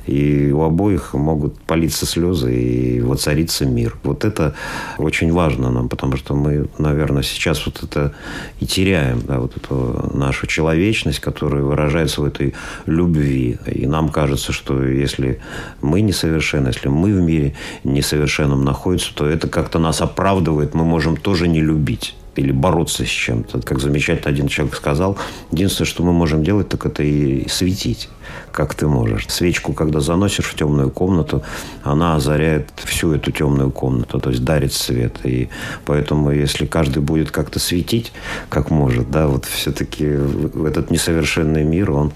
И 0.05 0.51
у 0.51 0.61
обоих 0.61 1.13
могут 1.13 1.59
политься 1.61 2.05
слезы, 2.05 2.53
и 2.55 3.01
воцариться 3.01 3.65
мир. 3.65 3.97
Вот 4.03 4.25
это 4.25 4.55
очень 4.97 5.31
важно 5.31 5.69
нам, 5.69 5.89
потому 5.89 6.17
что 6.17 6.35
мы, 6.35 6.67
наверное, 6.77 7.23
сейчас 7.23 7.65
вот 7.65 7.83
это 7.83 8.13
и 8.59 8.65
теряем, 8.65 9.21
да, 9.21 9.39
вот 9.39 9.57
эту 9.57 10.11
нашу 10.13 10.47
человечность, 10.47 11.19
которая 11.19 11.61
выражается 11.61 12.21
в 12.21 12.25
этой 12.25 12.53
любви. 12.85 13.57
И 13.65 13.85
нам 13.87 14.09
кажется, 14.09 14.51
что 14.51 14.83
если 14.83 15.39
мы 15.81 16.01
несовершенны, 16.01 16.67
если 16.67 16.89
мы 16.89 17.13
в 17.13 17.21
мире 17.21 17.55
несовершенном 17.83 18.63
находимся, 18.63 19.13
то 19.13 19.25
это 19.25 19.47
как-то 19.47 19.79
нас 19.79 20.01
оправдывает, 20.01 20.73
мы 20.73 20.85
можем 20.85 21.17
тоже 21.17 21.47
не 21.47 21.61
любить 21.61 22.15
или 22.35 22.51
бороться 22.51 23.05
с 23.05 23.07
чем-то. 23.07 23.61
Как 23.61 23.79
замечательно 23.79 24.29
один 24.29 24.47
человек 24.47 24.75
сказал, 24.75 25.17
единственное, 25.51 25.87
что 25.87 26.03
мы 26.03 26.13
можем 26.13 26.43
делать, 26.43 26.69
так 26.69 26.85
это 26.85 27.03
и 27.03 27.47
светить, 27.49 28.09
как 28.51 28.75
ты 28.75 28.87
можешь. 28.87 29.27
Свечку, 29.29 29.73
когда 29.73 29.99
заносишь 29.99 30.45
в 30.45 30.55
темную 30.55 30.89
комнату, 30.89 31.43
она 31.83 32.15
озаряет 32.15 32.69
всю 32.75 33.13
эту 33.13 33.31
темную 33.31 33.71
комнату, 33.71 34.19
то 34.19 34.29
есть 34.29 34.43
дарит 34.43 34.73
свет. 34.73 35.17
И 35.23 35.49
поэтому, 35.85 36.31
если 36.31 36.65
каждый 36.65 37.01
будет 37.01 37.31
как-то 37.31 37.59
светить, 37.59 38.11
как 38.49 38.69
может, 38.69 39.09
да, 39.11 39.27
вот 39.27 39.45
все-таки 39.45 40.05
этот 40.05 40.91
несовершенный 40.91 41.63
мир, 41.63 41.91
он 41.91 42.11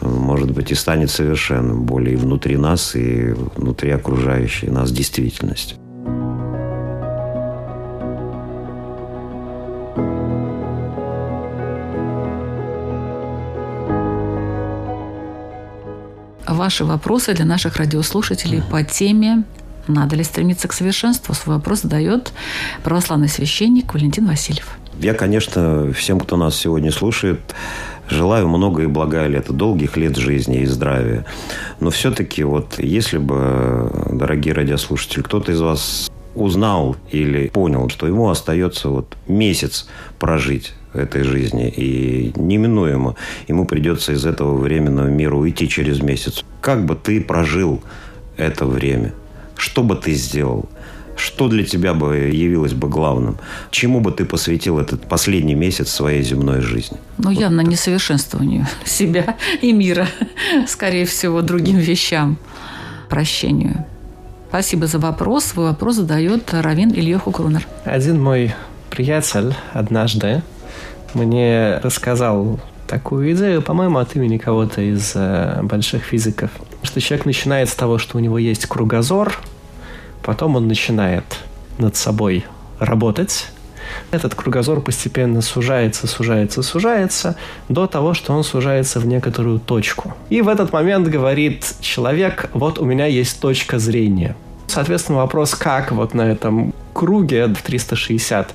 может 0.00 0.50
быть, 0.50 0.70
и 0.70 0.74
станет 0.74 1.10
совершенным 1.10 1.84
более 1.84 2.14
и 2.14 2.16
внутри 2.16 2.56
нас, 2.56 2.94
и 2.94 3.34
внутри 3.56 3.90
окружающей 3.90 4.68
нас 4.68 4.90
действительности. 4.90 5.76
Ваши 16.64 16.86
вопросы 16.86 17.34
для 17.34 17.44
наших 17.44 17.76
радиослушателей 17.76 18.62
по 18.62 18.82
теме 18.82 19.44
«Надо 19.86 20.16
ли 20.16 20.24
стремиться 20.24 20.66
к 20.66 20.72
совершенству?» 20.72 21.34
Свой 21.34 21.56
вопрос 21.56 21.82
задает 21.82 22.32
православный 22.82 23.28
священник 23.28 23.92
Валентин 23.92 24.26
Васильев. 24.26 24.78
Я, 24.98 25.12
конечно, 25.12 25.92
всем, 25.92 26.18
кто 26.18 26.38
нас 26.38 26.56
сегодня 26.56 26.90
слушает, 26.90 27.54
желаю 28.08 28.48
много 28.48 28.82
и 28.82 28.86
блага 28.86 29.26
лет, 29.26 29.54
долгих 29.54 29.98
лет 29.98 30.16
жизни 30.16 30.62
и 30.62 30.64
здравия. 30.64 31.26
Но 31.80 31.90
все-таки 31.90 32.42
вот 32.44 32.78
если 32.78 33.18
бы, 33.18 34.08
дорогие 34.10 34.54
радиослушатели, 34.54 35.20
кто-то 35.20 35.52
из 35.52 35.60
вас 35.60 36.10
узнал 36.34 36.96
или 37.10 37.48
понял, 37.48 37.90
что 37.90 38.06
ему 38.06 38.30
остается 38.30 38.88
вот 38.88 39.18
месяц 39.28 39.86
прожить 40.18 40.72
этой 40.94 41.24
жизни, 41.24 41.68
и 41.68 42.32
неминуемо 42.36 43.16
ему 43.48 43.66
придется 43.66 44.12
из 44.12 44.24
этого 44.24 44.56
временного 44.56 45.08
мира 45.08 45.34
уйти 45.34 45.68
через 45.68 46.00
месяц. 46.00 46.42
Как 46.64 46.86
бы 46.86 46.96
ты 46.96 47.20
прожил 47.20 47.82
это 48.38 48.64
время? 48.64 49.12
что 49.56 49.82
бы 49.82 49.96
ты 49.96 50.14
сделал? 50.14 50.68
Что 51.16 51.48
для 51.48 51.62
тебя 51.62 51.92
бы 51.94 52.16
явилось 52.16 52.72
бы 52.72 52.88
главным? 52.88 53.36
Чему 53.70 54.00
бы 54.00 54.10
ты 54.12 54.24
посвятил 54.24 54.78
этот 54.78 55.06
последний 55.08 55.54
месяц 55.54 55.90
своей 55.90 56.22
земной 56.22 56.60
жизни? 56.60 56.96
Ну, 57.18 57.30
явно 57.30 57.60
несовершенствованию 57.60 58.66
себя 58.84 59.36
и 59.62 59.72
мира. 59.72 60.08
Скорее 60.66 61.04
всего, 61.04 61.42
другим 61.42 61.76
вещам. 61.76 62.38
Прощению. 63.10 63.84
Спасибо 64.48 64.86
за 64.86 64.98
вопрос. 64.98 65.44
Свой 65.44 65.66
вопрос 65.66 65.96
задает 65.96 66.52
Равин 66.52 66.90
Ильёху 66.90 67.30
Крунер. 67.30 67.66
Один 67.84 68.22
мой 68.22 68.54
приятель 68.90 69.54
однажды 69.74 70.42
мне 71.12 71.78
рассказал 71.82 72.58
такую 72.94 73.32
идею, 73.32 73.60
по-моему, 73.60 73.98
от 73.98 74.14
имени 74.14 74.38
кого-то 74.38 74.80
из 74.80 75.14
э, 75.16 75.60
больших 75.64 76.04
физиков, 76.04 76.50
что 76.84 77.00
человек 77.00 77.26
начинает 77.26 77.68
с 77.68 77.74
того, 77.74 77.98
что 77.98 78.18
у 78.18 78.20
него 78.20 78.38
есть 78.38 78.66
кругозор, 78.66 79.36
потом 80.22 80.54
он 80.54 80.68
начинает 80.68 81.24
над 81.78 81.96
собой 81.96 82.44
работать, 82.78 83.48
этот 84.12 84.36
кругозор 84.36 84.80
постепенно 84.80 85.42
сужается, 85.42 86.06
сужается, 86.06 86.62
сужается 86.62 87.34
до 87.68 87.88
того, 87.88 88.14
что 88.14 88.32
он 88.32 88.44
сужается 88.44 89.00
в 89.00 89.06
некоторую 89.06 89.58
точку. 89.58 90.14
И 90.30 90.40
в 90.40 90.48
этот 90.48 90.72
момент 90.72 91.08
говорит 91.08 91.74
человек, 91.80 92.48
вот 92.52 92.78
у 92.78 92.84
меня 92.84 93.06
есть 93.06 93.40
точка 93.40 93.80
зрения. 93.80 94.36
Соответственно, 94.68 95.18
вопрос, 95.18 95.56
как 95.56 95.90
вот 95.90 96.14
на 96.14 96.30
этом 96.30 96.72
круге 96.92 97.48
в 97.48 97.60
360 97.60 98.54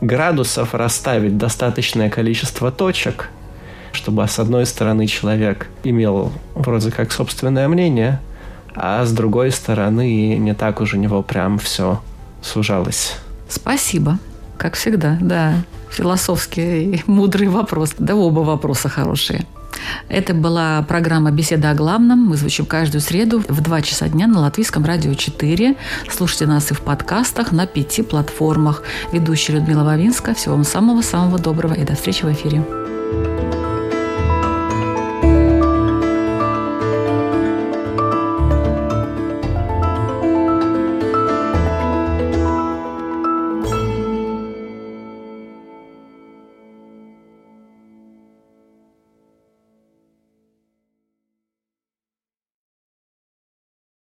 градусов 0.00 0.74
расставить 0.74 1.36
достаточное 1.36 2.08
количество 2.08 2.70
точек, 2.70 3.28
чтобы 3.94 4.26
с 4.26 4.38
одной 4.38 4.66
стороны 4.66 5.06
человек 5.06 5.68
имел 5.84 6.32
вроде 6.54 6.90
как 6.90 7.12
собственное 7.12 7.68
мнение, 7.68 8.20
а 8.74 9.04
с 9.04 9.12
другой 9.12 9.50
стороны 9.50 10.36
не 10.36 10.54
так 10.54 10.80
уж 10.80 10.94
у 10.94 10.96
него 10.96 11.22
прям 11.22 11.58
все 11.58 12.00
сужалось. 12.42 13.16
Спасибо. 13.48 14.18
Как 14.58 14.74
всегда, 14.74 15.18
да. 15.20 15.54
Философский 15.90 17.02
мудрый 17.06 17.48
вопрос. 17.48 17.94
Да 17.98 18.16
оба 18.16 18.40
вопроса 18.40 18.88
хорошие. 18.88 19.46
Это 20.08 20.34
была 20.34 20.82
программа 20.82 21.30
«Беседа 21.30 21.70
о 21.70 21.74
главном». 21.74 22.20
Мы 22.20 22.36
звучим 22.36 22.64
каждую 22.64 23.00
среду 23.00 23.42
в 23.46 23.60
2 23.60 23.82
часа 23.82 24.08
дня 24.08 24.26
на 24.26 24.40
Латвийском 24.40 24.84
радио 24.84 25.14
4. 25.14 25.76
Слушайте 26.10 26.46
нас 26.46 26.70
и 26.70 26.74
в 26.74 26.80
подкастах 26.80 27.52
на 27.52 27.66
пяти 27.66 28.02
платформах. 28.02 28.82
Ведущая 29.12 29.54
Людмила 29.54 29.84
Вавинска. 29.84 30.34
Всего 30.34 30.54
вам 30.54 30.64
самого-самого 30.64 31.38
доброго 31.38 31.74
и 31.74 31.84
до 31.84 31.94
встречи 31.94 32.24
в 32.24 32.32
эфире. 32.32 32.64